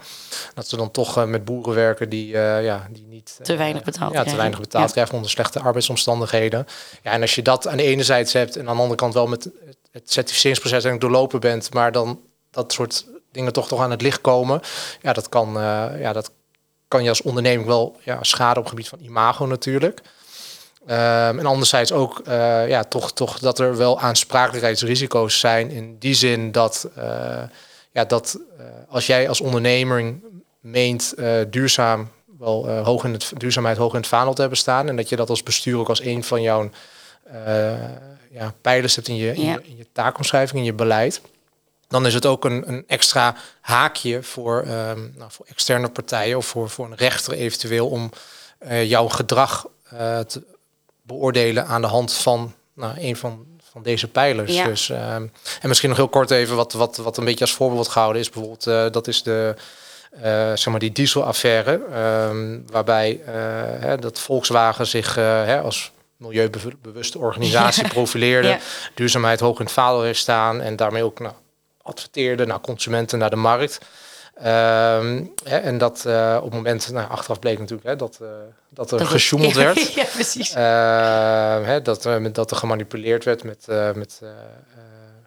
Dat 0.53 0.67
ze 0.67 0.75
dan 0.75 0.91
toch 0.91 1.25
met 1.25 1.45
boeren 1.45 1.73
werken 1.73 2.09
die, 2.09 2.27
ja, 2.27 2.87
die 2.91 3.05
niet 3.07 3.39
te 3.41 3.55
weinig 3.55 3.83
betaald 3.83 4.13
ja, 4.13 4.23
te 4.23 4.35
weinig 4.35 4.59
betaald 4.59 4.87
ja. 4.87 4.91
krijgen 4.91 5.15
onder 5.15 5.29
slechte 5.29 5.59
arbeidsomstandigheden. 5.59 6.65
Ja, 7.03 7.11
en 7.11 7.21
als 7.21 7.35
je 7.35 7.41
dat 7.41 7.67
aan 7.67 7.77
de 7.77 7.83
ene 7.83 8.03
zijde 8.03 8.37
hebt 8.37 8.55
en 8.55 8.67
aan 8.67 8.75
de 8.75 8.81
andere 8.81 8.99
kant 8.99 9.13
wel 9.13 9.27
met 9.27 9.49
het 9.91 10.11
certificeringsproces 10.11 10.83
eigenlijk 10.83 11.01
doorlopen 11.01 11.39
bent, 11.39 11.73
maar 11.73 11.91
dan 11.91 12.19
dat 12.51 12.73
soort 12.73 13.05
dingen 13.31 13.53
toch 13.53 13.67
toch 13.67 13.81
aan 13.81 13.91
het 13.91 14.01
licht 14.01 14.21
komen. 14.21 14.61
Ja, 15.01 15.13
dat 15.13 15.29
kan, 15.29 15.53
ja, 15.99 16.13
dat 16.13 16.31
kan 16.87 17.03
je 17.03 17.09
als 17.09 17.21
onderneming 17.21 17.67
wel 17.67 17.97
ja, 18.03 18.23
schade 18.23 18.59
op 18.59 18.65
gebied 18.65 18.87
van 18.87 18.99
imago 18.99 19.45
natuurlijk. 19.45 20.01
Um, 20.87 21.39
en 21.39 21.45
anderzijds 21.45 21.91
ook 21.91 22.21
uh, 22.27 22.67
ja, 22.67 22.83
toch, 22.83 23.13
toch 23.13 23.39
dat 23.39 23.59
er 23.59 23.77
wel 23.77 23.99
aansprakelijkheidsrisico's 23.99 25.39
zijn 25.39 25.69
in 25.69 25.97
die 25.99 26.13
zin 26.13 26.51
dat, 26.51 26.89
uh, 26.97 27.03
ja, 27.91 28.05
dat 28.05 28.39
als 28.87 29.05
jij 29.07 29.29
als 29.29 29.41
ondernemer 29.41 30.13
meent 30.59 31.13
duurzaam 31.49 32.09
wel 32.39 32.69
hoog 32.69 33.03
in 33.03 33.11
het 33.11 33.31
duurzaamheid 33.37 33.77
hoog 33.77 33.93
in 33.93 33.99
het 33.99 34.07
vaandel 34.07 34.33
te 34.33 34.41
hebben 34.41 34.59
staan 34.59 34.89
en 34.89 34.95
dat 34.95 35.09
je 35.09 35.15
dat 35.15 35.29
als 35.29 35.43
bestuur 35.43 35.77
ook 35.77 35.89
als 35.89 36.01
een 36.01 36.23
van 36.23 36.41
jouw 36.41 36.69
ja, 38.31 38.53
pijlers 38.61 38.95
hebt 38.95 39.07
in 39.07 39.15
je, 39.15 39.33
in, 39.33 39.45
je, 39.45 39.61
in 39.63 39.77
je 39.77 39.87
taakomschrijving, 39.91 40.59
in 40.59 40.65
je 40.65 40.73
beleid, 40.73 41.21
dan 41.87 42.05
is 42.05 42.13
het 42.13 42.25
ook 42.25 42.45
een, 42.45 42.69
een 42.69 42.83
extra 42.87 43.35
haakje 43.61 44.23
voor, 44.23 44.59
um, 44.67 45.13
nou, 45.17 45.31
voor 45.31 45.45
externe 45.45 45.89
partijen 45.89 46.37
of 46.37 46.45
voor, 46.45 46.69
voor 46.69 46.85
een 46.85 46.95
rechter 46.95 47.33
eventueel 47.33 47.87
om 47.87 48.11
jouw 48.83 49.07
gedrag 49.07 49.67
te 50.27 50.53
beoordelen 51.05 51.65
aan 51.65 51.81
de 51.81 51.87
hand 51.87 52.13
van 52.13 52.53
nou, 52.73 52.93
een 52.97 53.15
van, 53.15 53.45
van 53.71 53.83
deze 53.83 54.07
pijlers. 54.07 54.53
Ja. 54.53 54.65
Dus, 54.65 54.89
um, 54.89 54.97
en 55.61 55.67
misschien 55.67 55.89
nog 55.89 55.97
heel 55.97 56.07
kort 56.07 56.31
even 56.31 56.55
wat, 56.55 56.73
wat, 56.73 56.97
wat 56.97 57.17
een 57.17 57.25
beetje 57.25 57.45
als 57.45 57.53
voorbeeld 57.53 57.87
gehouden 57.87 58.21
is. 58.21 58.29
Bijvoorbeeld, 58.29 58.67
uh, 58.67 58.85
dat 58.91 59.07
is 59.07 59.23
de, 59.23 59.55
zeg 60.55 60.65
maar 60.65 60.79
die 60.79 60.91
dieselaffaire, 60.91 61.71
um, 62.29 62.65
waarbij 62.71 63.21
hè, 63.79 63.97
dat 63.97 64.19
Volkswagen 64.19 64.87
zich 64.87 65.15
hè, 65.15 65.61
als 65.61 65.91
milieubewuste 66.17 67.19
organisatie 67.19 67.87
profileerde, 67.97 68.47
ja. 68.47 68.59
duurzaamheid 68.93 69.39
hoog 69.39 69.59
in 69.59 69.65
het 69.65 69.73
vaandel 69.73 70.01
heeft 70.01 70.19
staan 70.19 70.61
en 70.61 70.75
daarmee 70.75 71.03
ook 71.03 71.19
nou, 71.19 71.33
adverteerde 71.81 72.45
naar 72.45 72.61
consumenten, 72.61 73.19
naar 73.19 73.29
de 73.29 73.35
markt. 73.35 73.79
Hè, 74.35 75.57
en 75.57 75.77
dat 75.77 76.03
uh, 76.07 76.35
op 76.37 76.43
het 76.43 76.53
moment, 76.53 76.91
nou, 76.91 77.09
achteraf 77.09 77.39
bleek 77.39 77.59
natuurlijk 77.59 77.87
hè, 77.87 77.95
dat, 77.95 78.19
uh, 78.21 78.27
dat 78.69 78.91
er 78.91 78.97
dat 78.97 79.07
gesjoemeld 79.07 79.53
werd. 79.65 79.93
ja, 79.93 80.03
precies. 80.03 80.55
Uh, 80.55 80.57
hè, 81.65 81.81
dat, 81.81 82.05
uh, 82.05 82.25
dat 82.31 82.51
er 82.51 82.57
gemanipuleerd 82.57 83.23
werd 83.23 83.43
met, 83.43 83.67
met, 83.95 84.21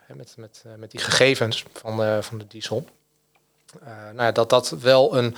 met, 0.06 0.34
met, 0.36 0.64
met 0.76 0.90
die 0.90 1.00
gegevens 1.00 1.64
van, 1.72 2.22
van 2.22 2.38
de 2.38 2.46
diesel. 2.46 2.84
nou 3.82 4.22
ja, 4.22 4.32
dat 4.32 4.50
dat 4.50 4.68
wel 4.68 5.16
een, 5.16 5.36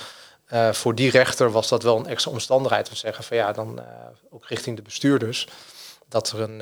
voor 0.74 0.94
die 0.94 1.10
rechter 1.10 1.50
was 1.50 1.68
dat 1.68 1.82
wel 1.82 1.98
een 1.98 2.06
extra 2.06 2.30
omstandigheid. 2.30 2.84
te 2.84 2.96
zeggen 2.96 3.24
van 3.24 3.36
ja, 3.36 3.52
dan 3.52 3.80
ook 4.30 4.46
richting 4.46 4.76
de 4.76 4.82
bestuurders. 4.82 5.48
Dat 6.10 6.30
er 6.30 6.40
een, 6.40 6.58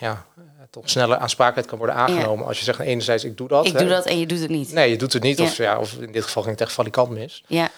ja, 0.00 0.26
toch 0.70 0.90
sneller 0.90 1.16
aansprakelijkheid 1.16 1.66
kan 1.66 1.78
worden 1.78 1.96
aangenomen. 1.96 2.42
Ja. 2.42 2.48
Als 2.48 2.58
je 2.58 2.64
zegt, 2.64 2.78
nou, 2.78 2.90
enerzijds 2.90 3.24
ik 3.24 3.36
doe 3.36 3.48
dat. 3.48 3.66
Ik 3.66 3.72
hè. 3.72 3.78
doe 3.78 3.88
dat 3.88 4.06
en 4.06 4.18
je 4.18 4.26
doet 4.26 4.40
het 4.40 4.50
niet. 4.50 4.72
Nee, 4.72 4.90
je 4.90 4.96
doet 4.96 5.12
het 5.12 5.22
niet. 5.22 5.38
Ja. 5.38 5.44
Of, 5.44 5.56
ja, 5.56 5.78
of 5.78 5.92
in 5.92 6.12
dit 6.12 6.24
geval 6.24 6.42
ging 6.42 6.54
het 6.54 6.66
echt 6.66 6.72
valikant 6.72 7.10
mis. 7.10 7.44
Ja. 7.46 7.70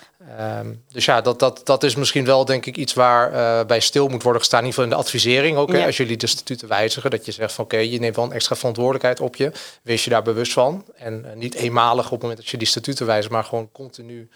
Um, 0.59 0.85
dus 0.93 1.05
ja, 1.05 1.21
dat, 1.21 1.39
dat, 1.39 1.61
dat 1.65 1.83
is 1.83 1.95
misschien 1.95 2.25
wel 2.25 2.45
denk 2.45 2.67
ik 2.67 2.77
iets 2.77 2.95
waar 2.95 3.33
uh, 3.33 3.67
bij 3.67 3.81
stil 3.81 4.09
moet 4.09 4.23
worden 4.23 4.41
gestaan. 4.41 4.61
In 4.61 4.67
ieder 4.67 4.83
geval 4.83 4.97
in 4.99 5.03
de 5.03 5.09
advisering 5.09 5.57
ook. 5.57 5.71
Ja. 5.71 5.77
Hè, 5.77 5.87
als 5.87 5.97
jullie 5.97 6.17
de 6.17 6.27
statuten 6.27 6.69
wijzigen. 6.69 7.11
Dat 7.11 7.27
je 7.27 7.33
zegt 7.33 7.53
van 7.53 7.65
oké, 7.65 7.75
okay, 7.75 7.89
je 7.89 7.99
neemt 7.99 8.17
wel 8.17 8.25
een 8.25 8.33
extra 8.33 8.57
verantwoordelijkheid 8.57 9.21
op 9.21 9.37
je. 9.37 9.53
Wees 9.83 10.05
je 10.05 10.11
daar 10.11 10.23
bewust 10.23 10.53
van. 10.53 10.85
En 10.97 11.25
uh, 11.27 11.33
niet 11.33 11.55
eenmalig 11.55 12.05
op 12.05 12.11
het 12.11 12.21
moment 12.21 12.39
dat 12.39 12.49
je 12.49 12.57
die 12.57 12.67
statuten 12.67 13.07
wijzigt. 13.07 13.33
Maar 13.33 13.45
gewoon 13.45 13.73
continu 13.73 14.29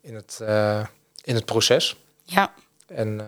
in 0.00 0.14
het, 0.14 0.38
uh, 0.42 0.80
in 1.22 1.34
het 1.34 1.44
proces. 1.44 1.96
Ja. 2.24 2.52
En, 2.86 3.20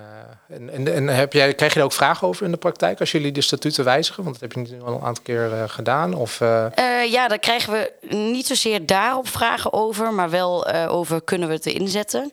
uh, 0.51 0.57
en, 0.57 0.71
en, 0.71 0.95
en, 0.95 1.09
heb 1.09 1.33
jij, 1.33 1.55
krijg 1.55 1.73
je 1.73 1.79
daar 1.79 1.89
ook 1.89 1.95
vragen 1.95 2.29
over 2.29 2.45
in 2.45 2.51
de 2.51 2.57
praktijk 2.57 3.01
als 3.01 3.13
jullie 3.13 3.33
de 3.33 3.41
statuten 3.41 3.85
wijzigen? 3.85 4.25
Want 4.25 4.41
dat 4.41 4.53
heb 4.53 4.67
je 4.67 4.75
nu 4.75 4.83
al 4.83 4.95
een 4.95 5.03
aantal 5.03 5.23
keer 5.23 5.53
uh, 5.53 5.63
gedaan. 5.67 6.15
Of, 6.15 6.41
uh... 6.41 6.67
ja, 7.11 7.29
daar 7.29 7.39
krijgen 7.39 7.73
we 7.73 7.93
niet 8.17 8.47
zozeer 8.47 8.87
daarop 8.87 9.29
vragen 9.29 9.73
over, 9.73 10.13
maar 10.13 10.31
wel 10.31 10.67
over 10.73 11.23
kunnen 11.23 11.49
we 11.49 11.55
het 11.55 11.67
erin 11.67 11.89
zetten. 11.89 12.31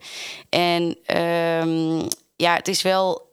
En 0.50 0.98
ehm, 1.06 2.08
ja, 2.36 2.56
het 2.56 2.68
is 2.68 2.82
wel 2.82 3.32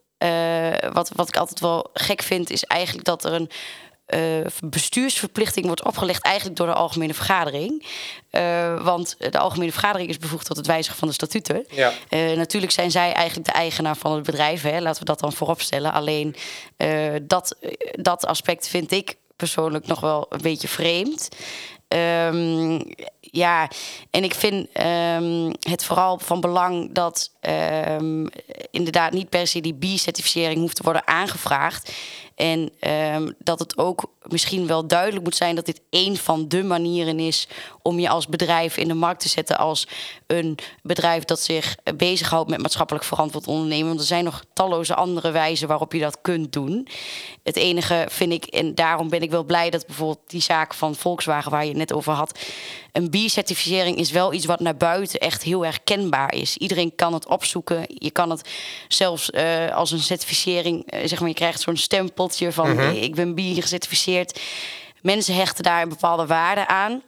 wat, 0.93 1.11
wat 1.15 1.27
ik 1.27 1.37
altijd 1.37 1.59
wel 1.59 1.89
gek 1.93 2.21
vind, 2.21 2.49
is 2.49 2.63
eigenlijk 2.63 3.05
dat 3.05 3.23
er 3.23 3.33
een 3.33 3.49
bestuursverplichting 4.63 5.65
wordt 5.65 5.85
opgelegd 5.85 6.23
eigenlijk 6.23 6.57
door 6.57 6.67
de 6.67 6.73
algemene 6.73 7.13
vergadering. 7.13 7.85
Uh, 8.31 8.83
want 8.83 9.15
de 9.19 9.37
algemene 9.37 9.71
vergadering 9.71 10.09
is 10.09 10.17
bevoegd 10.17 10.45
tot 10.45 10.57
het 10.57 10.67
wijzigen 10.67 10.99
van 10.99 11.07
de 11.07 11.13
statuten. 11.13 11.65
Ja. 11.69 11.91
Uh, 12.09 12.37
natuurlijk 12.37 12.71
zijn 12.71 12.91
zij 12.91 13.13
eigenlijk 13.13 13.47
de 13.47 13.53
eigenaar 13.53 13.95
van 13.95 14.11
het 14.11 14.23
bedrijf. 14.23 14.61
Hè. 14.61 14.79
Laten 14.79 14.99
we 14.99 15.05
dat 15.05 15.19
dan 15.19 15.33
vooropstellen. 15.33 15.93
Alleen 15.93 16.35
dat, 17.21 17.55
dat 17.91 18.25
aspect 18.25 18.67
vind 18.67 18.91
ik 18.91 19.15
persoonlijk 19.35 19.87
nog 19.87 19.99
wel 19.99 20.25
een 20.29 20.41
beetje 20.41 20.67
vreemd. 20.67 21.29
Um, 21.87 22.81
ja, 23.19 23.69
en 24.09 24.23
ik 24.23 24.33
vind 24.33 24.67
um, 24.85 25.51
het 25.59 25.83
vooral 25.83 26.19
van 26.19 26.41
belang 26.41 26.93
dat 26.93 27.31
um, 27.99 28.29
inderdaad 28.71 29.11
niet 29.11 29.29
per 29.29 29.47
se 29.47 29.61
die 29.61 29.77
B-certificering 29.77 30.59
hoeft 30.59 30.75
te 30.75 30.83
worden 30.83 31.07
aangevraagd. 31.07 31.91
En 32.41 32.71
um, 33.13 33.35
dat 33.39 33.59
het 33.59 33.77
ook 33.77 34.11
misschien 34.27 34.67
wel 34.67 34.87
duidelijk 34.87 35.23
moet 35.23 35.35
zijn 35.35 35.55
dat 35.55 35.65
dit 35.65 35.81
één 35.89 36.17
van 36.17 36.47
de 36.47 36.63
manieren 36.63 37.19
is 37.19 37.47
om 37.81 37.99
je 37.99 38.09
als 38.09 38.27
bedrijf 38.27 38.77
in 38.77 38.87
de 38.87 38.93
markt 38.93 39.21
te 39.21 39.29
zetten 39.29 39.57
als 39.57 39.87
een 40.27 40.57
bedrijf 40.81 41.25
dat 41.25 41.39
zich 41.39 41.75
bezighoudt 41.95 42.49
met 42.49 42.61
maatschappelijk 42.61 43.05
verantwoord 43.05 43.47
ondernemen. 43.47 43.87
Want 43.87 43.99
er 43.99 44.05
zijn 44.05 44.23
nog 44.23 44.43
talloze 44.53 44.95
andere 44.95 45.31
wijzen 45.31 45.67
waarop 45.67 45.93
je 45.93 45.99
dat 45.99 46.21
kunt 46.21 46.53
doen. 46.53 46.87
Het 47.43 47.55
enige 47.55 48.05
vind 48.09 48.31
ik, 48.31 48.45
en 48.45 48.75
daarom 48.75 49.09
ben 49.09 49.21
ik 49.21 49.31
wel 49.31 49.43
blij 49.43 49.69
dat 49.69 49.85
bijvoorbeeld 49.85 50.29
die 50.29 50.41
zaak 50.41 50.73
van 50.73 50.95
Volkswagen 50.95 51.51
waar 51.51 51.63
je 51.63 51.69
het 51.69 51.77
net 51.77 51.93
over 51.93 52.13
had, 52.13 52.39
een 52.91 53.09
B-certificering 53.09 53.97
is 53.97 54.11
wel 54.11 54.33
iets 54.33 54.45
wat 54.45 54.59
naar 54.59 54.77
buiten 54.77 55.19
echt 55.19 55.43
heel 55.43 55.65
erg 55.65 55.83
kenbaar 55.83 56.33
is. 56.33 56.57
Iedereen 56.57 56.95
kan 56.95 57.13
het 57.13 57.27
opzoeken. 57.27 57.85
Je 57.87 58.11
kan 58.11 58.29
het 58.29 58.49
zelfs 58.87 59.29
uh, 59.29 59.75
als 59.75 59.91
een 59.91 59.99
certificering, 59.99 60.93
uh, 60.93 60.99
zeg 61.05 61.19
maar, 61.19 61.29
je 61.29 61.35
krijgt 61.35 61.61
zo'n 61.61 61.77
van 62.35 62.71
mm 62.71 62.77
-hmm. 62.77 62.95
ik 62.95 63.15
ben 63.15 63.33
B 63.33 63.39
gecertificeerd. 63.39 64.39
Mensen 65.01 65.35
hechten 65.35 65.63
daar 65.63 65.81
een 65.81 65.89
bepaalde 65.89 66.25
waarde 66.25 66.67
aan. 66.67 67.01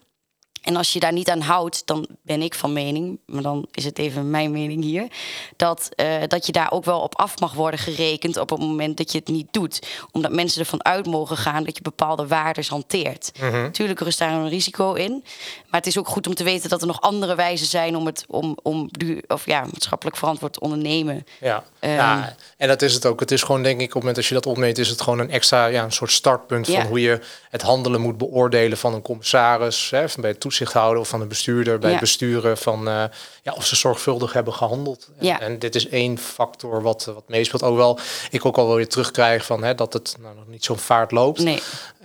En 0.63 0.76
als 0.76 0.93
je 0.93 0.99
daar 0.99 1.13
niet 1.13 1.30
aan 1.30 1.41
houdt, 1.41 1.82
dan 1.86 2.08
ben 2.21 2.41
ik 2.41 2.54
van 2.54 2.73
mening, 2.73 3.19
maar 3.26 3.41
dan 3.41 3.67
is 3.71 3.86
het 3.86 3.99
even 3.99 4.30
mijn 4.30 4.52
mening 4.52 4.84
hier, 4.84 5.08
dat, 5.56 5.89
uh, 5.95 6.15
dat 6.28 6.45
je 6.45 6.52
daar 6.52 6.71
ook 6.71 6.86
wel 6.86 6.99
op 6.99 7.15
af 7.15 7.39
mag 7.39 7.54
worden 7.54 7.80
gerekend 7.80 8.38
op 8.38 8.49
het 8.49 8.60
moment 8.60 8.97
dat 8.97 9.12
je 9.12 9.17
het 9.17 9.28
niet 9.28 9.47
doet. 9.52 9.88
Omdat 10.12 10.32
mensen 10.32 10.60
ervan 10.60 10.86
uit 10.86 11.06
mogen 11.06 11.38
gaan 11.38 11.63
dat 11.63 11.78
je 11.78 11.82
bepaalde 11.82 12.28
waarden 12.28 12.65
hanteert. 12.67 13.32
Mm 13.41 13.49
-hmm. 13.49 13.62
Natuurlijk 13.62 13.99
rust 13.99 14.19
daar 14.19 14.32
een 14.32 14.49
risico 14.49 14.93
in. 14.93 15.23
Maar 15.69 15.80
het 15.80 15.88
is 15.88 15.97
ook 15.97 16.08
goed 16.08 16.28
om 16.28 16.36
te 16.36 16.43
weten 16.43 16.69
dat 16.69 16.82
er 16.82 16.88
nog 16.88 17.02
andere 17.02 17.36
wijzen 17.36 17.67
zijn 17.67 17.95
om 17.95 18.06
het 18.06 18.26
om, 18.28 18.58
om 18.62 18.88
duur, 18.91 19.23
of 19.28 19.45
ja, 19.45 19.62
maatschappelijk 19.62 20.17
verantwoord 20.17 20.54
te 20.54 20.60
ondernemen. 20.60 21.26
Ja. 21.39 21.63
Um, 21.80 21.89
ja, 21.89 22.36
en 22.58 22.67
dat 22.67 22.82
is 22.82 22.93
het 22.93 23.06
ook. 23.06 23.19
Het 23.19 23.32
is 23.32 23.43
gewoon, 23.43 23.63
denk 23.63 23.80
ik, 23.80 23.88
op 23.88 23.93
het 23.93 23.99
moment 23.99 24.15
dat 24.15 24.26
je 24.26 24.34
dat 24.34 24.45
opneemt, 24.45 24.78
is 24.78 24.89
het 24.89 25.02
gewoon 25.02 25.19
een 25.19 25.32
extra, 25.32 25.65
ja, 25.65 25.84
een 25.84 25.91
soort 25.91 26.12
startpunt 26.12 26.67
ja. 26.67 26.80
van 26.80 26.89
hoe 26.89 27.02
je 27.02 27.19
het 27.49 27.62
handelen 27.62 28.02
moet 28.02 28.17
beoordelen 28.17 28.78
van 28.78 28.93
een 28.93 29.02
commissaris, 29.02 29.89
hè, 29.89 30.10
van 30.10 30.21
bij 30.21 30.32
het 30.32 30.39
toezichthouder 30.58 31.00
of 31.00 31.08
van 31.08 31.22
een 31.22 31.28
bestuurder, 31.28 31.80
bij 31.80 31.89
ja. 31.89 31.96
het 31.96 32.04
besturen 32.04 32.58
van 32.58 32.88
uh, 32.88 33.04
ja, 33.42 33.54
of 33.56 33.66
ze 33.66 33.76
zorgvuldig 33.76 34.34
hebben 34.34 34.54
gehandeld. 34.54 35.10
Ja. 35.20 35.39
En, 35.39 35.48
en, 35.48 35.60
dit 35.60 35.76
is 35.76 35.89
één 35.89 36.18
factor 36.18 36.82
wat, 36.82 37.06
wat 37.06 37.24
meespeelt. 37.28 37.63
Ook 37.63 37.78
wel, 37.78 38.00
ik 38.30 38.46
ook 38.46 38.58
al 38.58 38.68
wel 38.68 38.76
weer 38.76 38.88
terugkrijg 38.88 39.46
van 39.46 39.63
hè, 39.63 39.76
dat 39.76 39.94
het 39.94 40.16
nou, 40.22 40.36
nog 40.36 40.48
niet 40.48 40.63
zo'n 40.63 40.78
vaart 40.78 41.12
loopt. 41.12 41.39
Nee. 41.39 41.62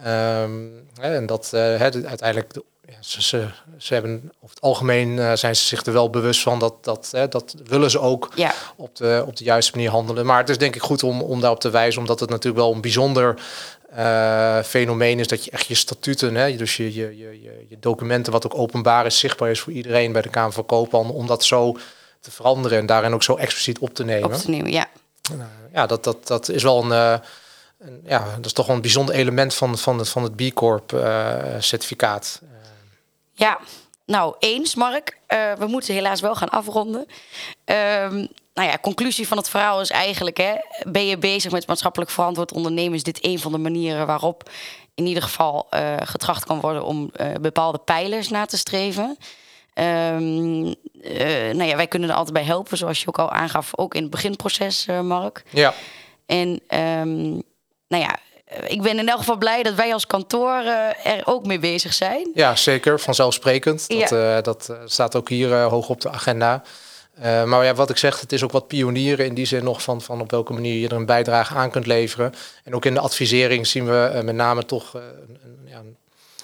Um, 0.07 0.87
hè, 1.01 1.15
en 1.15 1.27
dat 1.27 1.51
uh, 1.55 1.61
hè, 1.61 1.91
uiteindelijk 2.07 2.55
de, 2.55 2.65
ja, 2.89 2.95
ze, 3.01 3.23
ze, 3.23 3.49
ze, 3.79 3.95
hebben 3.95 4.33
over 4.37 4.55
het 4.55 4.61
algemeen 4.61 5.09
uh, 5.09 5.33
zijn 5.33 5.57
ze 5.57 5.65
zich 5.65 5.87
er 5.87 5.93
wel 5.93 6.11
bewust 6.11 6.43
van 6.43 6.59
dat 6.59 6.85
dat, 6.85 7.09
hè, 7.13 7.29
dat 7.29 7.55
willen 7.65 7.91
ze 7.91 7.99
ook 8.01 8.31
ja. 8.35 8.53
op, 8.77 8.97
de, 8.97 9.25
op 9.27 9.37
de 9.37 9.45
juiste 9.45 9.73
manier 9.75 9.91
handelen. 9.91 10.27
Maar 10.27 10.39
het 10.39 10.49
is 10.49 10.59
denk 10.59 10.75
ik 10.75 10.83
goed 10.83 11.03
om, 11.03 11.23
om 11.23 11.41
daarop 11.41 11.61
te 11.61 11.71
wijzen, 11.71 12.01
omdat 12.01 12.21
het 12.21 12.31
natuurlijk 12.31 12.65
wel 12.65 12.75
een 12.75 12.81
bijzonder 12.81 13.35
uh, 13.99 14.63
fenomeen 14.63 15.19
is 15.19 15.29
dat 15.29 15.45
je 15.45 15.51
echt 15.51 15.67
je 15.67 15.75
statuten, 15.75 16.35
hè, 16.35 16.57
dus 16.57 16.77
je, 16.77 16.95
je, 16.95 17.19
je, 17.19 17.67
je 17.69 17.79
documenten, 17.81 18.33
wat 18.33 18.45
ook 18.45 18.59
openbaar 18.59 19.07
is, 19.07 19.19
zichtbaar 19.19 19.51
is 19.51 19.61
voor 19.61 19.73
iedereen 19.73 20.13
bij 20.13 20.23
de 20.23 20.29
Kamer 20.29 20.53
van 20.53 20.67
Koophandel, 20.67 21.15
om 21.15 21.27
dat 21.27 21.45
zo 21.45 21.77
te 22.21 22.31
veranderen 22.31 22.79
en 22.79 22.87
daarin 22.87 23.15
ook 23.15 23.23
zo 23.23 23.37
expliciet 23.37 23.79
op 23.79 23.95
te 23.95 24.05
nemen. 24.05 24.33
Op 24.33 24.35
te 24.35 24.51
nemen, 24.51 24.73
ja. 24.73 24.89
Uh, 25.33 25.45
ja, 25.73 25.87
dat, 25.87 26.05
dat, 26.05 26.27
dat 26.27 26.49
is 26.49 26.63
wel 26.63 26.83
een. 26.83 26.91
Uh, 26.91 27.19
een, 27.79 28.03
ja, 28.05 28.35
dat 28.37 28.47
is 28.47 28.53
toch 28.53 28.67
wel 28.67 28.77
een 28.77 28.83
bijzonder 28.83 29.15
element 29.15 29.55
van, 29.55 29.79
van 29.79 29.99
het, 29.99 30.09
van 30.09 30.23
het 30.23 30.37
B 30.37 30.55
Corp 30.55 30.93
uh, 30.93 31.37
certificaat. 31.59 32.41
Ja, 33.33 33.59
nou 34.05 34.35
eens, 34.39 34.75
Mark. 34.75 35.18
Uh, 35.35 35.53
we 35.53 35.67
moeten 35.67 35.95
helaas 35.95 36.21
wel 36.21 36.35
gaan 36.35 36.49
afronden. 36.49 37.01
Um, 37.01 38.29
nou 38.55 38.69
ja, 38.69 38.79
conclusie 38.81 39.29
van 39.29 39.37
het 39.37 39.49
verhaal 39.49 39.81
is 39.81 39.91
eigenlijk: 39.91 40.37
hè, 40.37 40.55
ben 40.91 41.07
je 41.07 41.19
bezig 41.19 41.53
met 41.53 41.67
maatschappelijk 41.67 42.11
verantwoord 42.11 42.53
ondernemen? 42.53 42.95
Is 42.95 43.03
dit 43.03 43.25
een 43.25 43.39
van 43.39 43.53
de 43.53 43.59
manieren 43.59 44.07
waarop 44.07 44.51
in 44.95 45.07
ieder 45.07 45.23
geval 45.23 45.67
uh, 45.71 45.95
getracht 46.05 46.45
kan 46.45 46.61
worden 46.61 46.85
om 46.85 47.11
uh, 47.17 47.27
bepaalde 47.41 47.79
pijlers 47.79 48.29
na 48.29 48.45
te 48.45 48.57
streven? 48.57 49.17
Um, 49.75 50.63
nou 51.53 51.65
ja, 51.65 51.77
wij 51.77 51.87
kunnen 51.87 52.09
er 52.09 52.15
altijd 52.15 52.35
bij 52.35 52.45
helpen, 52.45 52.77
zoals 52.77 53.01
je 53.01 53.09
ook 53.09 53.19
al 53.19 53.31
aangaf, 53.31 53.73
ook 53.77 53.95
in 53.95 54.03
het 54.03 54.11
beginproces, 54.11 54.87
Mark. 55.03 55.43
Ja. 55.51 55.75
En 56.27 56.49
um, 56.49 57.43
nou 57.89 58.03
ja, 58.03 58.19
ik 58.67 58.83
ben 58.83 58.99
in 58.99 59.09
elk 59.09 59.19
geval 59.19 59.37
blij 59.37 59.63
dat 59.63 59.75
wij 59.75 59.93
als 59.93 60.07
kantoor 60.07 60.63
uh, 60.63 61.07
er 61.07 61.23
ook 61.25 61.47
mee 61.47 61.59
bezig 61.59 61.95
zijn. 61.95 62.31
Ja, 62.35 62.57
zeker. 62.57 63.01
Vanzelfsprekend. 63.01 63.89
Dat, 63.89 64.09
ja. 64.09 64.37
uh, 64.37 64.43
dat 64.43 64.73
staat 64.85 65.17
ook 65.17 65.29
hier 65.29 65.51
uh, 65.51 65.67
hoog 65.67 65.89
op 65.89 66.01
de 66.01 66.11
agenda. 66.11 66.63
maar 67.21 67.65
ja, 67.65 67.75
wat 67.75 67.91
ik 67.91 67.97
zeg, 67.97 68.21
het 68.21 68.33
is 68.33 68.43
ook 68.43 68.53
wat 68.53 68.67
pionieren 68.67 69.27
in 69.27 69.35
die 69.35 69.47
zin 69.47 69.65
nog 69.65 69.83
van, 69.83 70.03
van 70.03 70.21
op 70.21 70.31
welke 70.31 70.53
manier 70.53 70.81
je 70.81 70.89
er 70.89 70.97
een 70.97 71.07
bijdrage 71.07 71.55
aan 71.55 71.71
kunt 71.71 71.87
leveren. 71.87 72.35
En 72.65 72.75
ook 72.75 72.85
in 72.85 72.95
de 72.95 73.01
advisering 73.01 73.67
zien 73.67 73.87
we 73.87 74.21
met 74.25 74.35
name 74.35 74.65
toch 74.65 74.95
een, 74.95 75.39
een, 75.43 75.59
ja, 75.65 75.83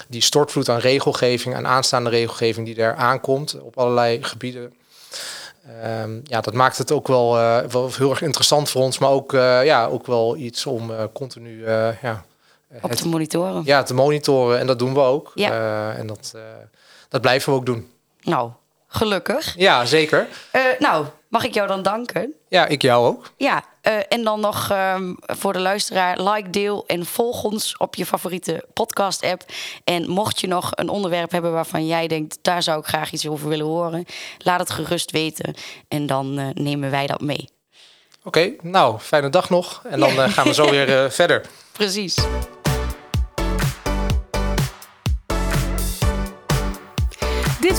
die 0.09 0.23
stortvloed 0.23 0.69
aan 0.69 0.79
regelgeving, 0.79 1.55
aan 1.55 1.67
aanstaande 1.67 2.11
regelgeving 2.11 2.67
die 2.67 2.77
er 2.77 2.95
aankomt 2.95 3.61
op 3.61 3.79
allerlei 3.79 4.23
gebieden. 4.23 4.75
Um, 6.03 6.21
ja, 6.25 6.41
dat 6.41 6.55
maakt 6.55 6.79
het 6.79 6.93
ook 6.93 7.09
wel, 7.09 7.39
uh, 7.39 7.59
wel 7.59 7.91
heel 7.97 8.11
erg 8.11 8.23
interessant 8.23 8.71
voor 8.71 8.83
ons, 8.83 8.99
maar 8.99 9.11
ook, 9.11 9.33
uh, 9.33 9.65
ja, 9.65 9.87
ook 9.87 10.07
wel 10.07 10.37
iets 10.37 10.67
om 10.67 10.91
uh, 10.91 11.03
continu 11.13 11.67
ja, 11.67 12.25
op 12.83 12.91
het, 12.91 12.99
te 12.99 13.09
monitoren. 13.09 13.63
Ja, 13.65 13.83
te 13.83 13.95
monitoren 13.95 14.59
en 14.59 14.67
dat 14.67 14.79
doen 14.79 14.95
we 14.95 15.01
ook. 15.01 15.33
Ja. 15.35 15.93
en 15.93 16.07
dat, 16.07 16.35
dat 17.09 17.21
blijven 17.21 17.53
we 17.53 17.59
ook 17.59 17.67
doen. 17.67 17.91
Nou, 18.23 18.51
gelukkig. 18.95 19.55
Ja, 19.57 19.85
zeker. 19.85 20.27
nou, 20.79 21.07
mag 21.29 21.45
ik 21.45 21.55
jou 21.55 21.69
dan 21.69 21.83
danken? 21.83 22.35
Ja, 22.49 22.67
ik 22.67 22.83
jou 22.83 23.07
ook. 23.07 23.33
Ja, 23.37 23.65
uh, 23.83 23.99
en 24.09 24.25
dan 24.25 24.41
nog 24.41 24.71
um, 24.73 25.17
voor 25.21 25.53
de 25.53 25.61
luisteraar, 25.61 26.21
like, 26.23 26.51
deel 26.51 26.85
en 26.87 27.07
volg 27.07 27.45
ons 27.45 27.77
op 27.77 27.95
je 27.95 28.07
favoriete 28.07 28.65
podcast-app. 28.73 29.45
En 29.85 30.09
mocht 30.11 30.41
je 30.41 30.47
nog 30.47 30.71
een 30.75 30.89
onderwerp 30.89 31.31
hebben 31.31 31.53
waarvan 31.53 31.87
jij 31.87 32.07
denkt, 32.07 32.39
daar 32.43 32.63
zou 32.63 32.79
ik 32.79 32.87
graag 32.87 33.13
iets 33.13 33.29
over 33.29 33.49
willen 33.49 33.67
horen, 33.67 34.05
laat 34.39 34.61
het 34.61 34.71
gerust 34.71 35.11
weten 35.11 35.55
en 35.89 36.07
dan 36.07 36.39
uh, 36.39 36.47
nemen 36.53 36.91
wij 36.91 37.07
dat 37.07 37.21
mee. 37.21 37.49
Oké, 38.25 38.39
okay, 38.39 38.57
nou, 38.63 38.99
fijne 38.99 39.29
dag 39.29 39.51
nog. 39.51 39.83
En 39.85 40.01
dan 40.01 40.11
gaan 40.11 40.47
we 40.47 40.55
zo 40.55 40.71
weer 40.71 41.11
verder. 41.11 41.43
Precies. 41.73 42.17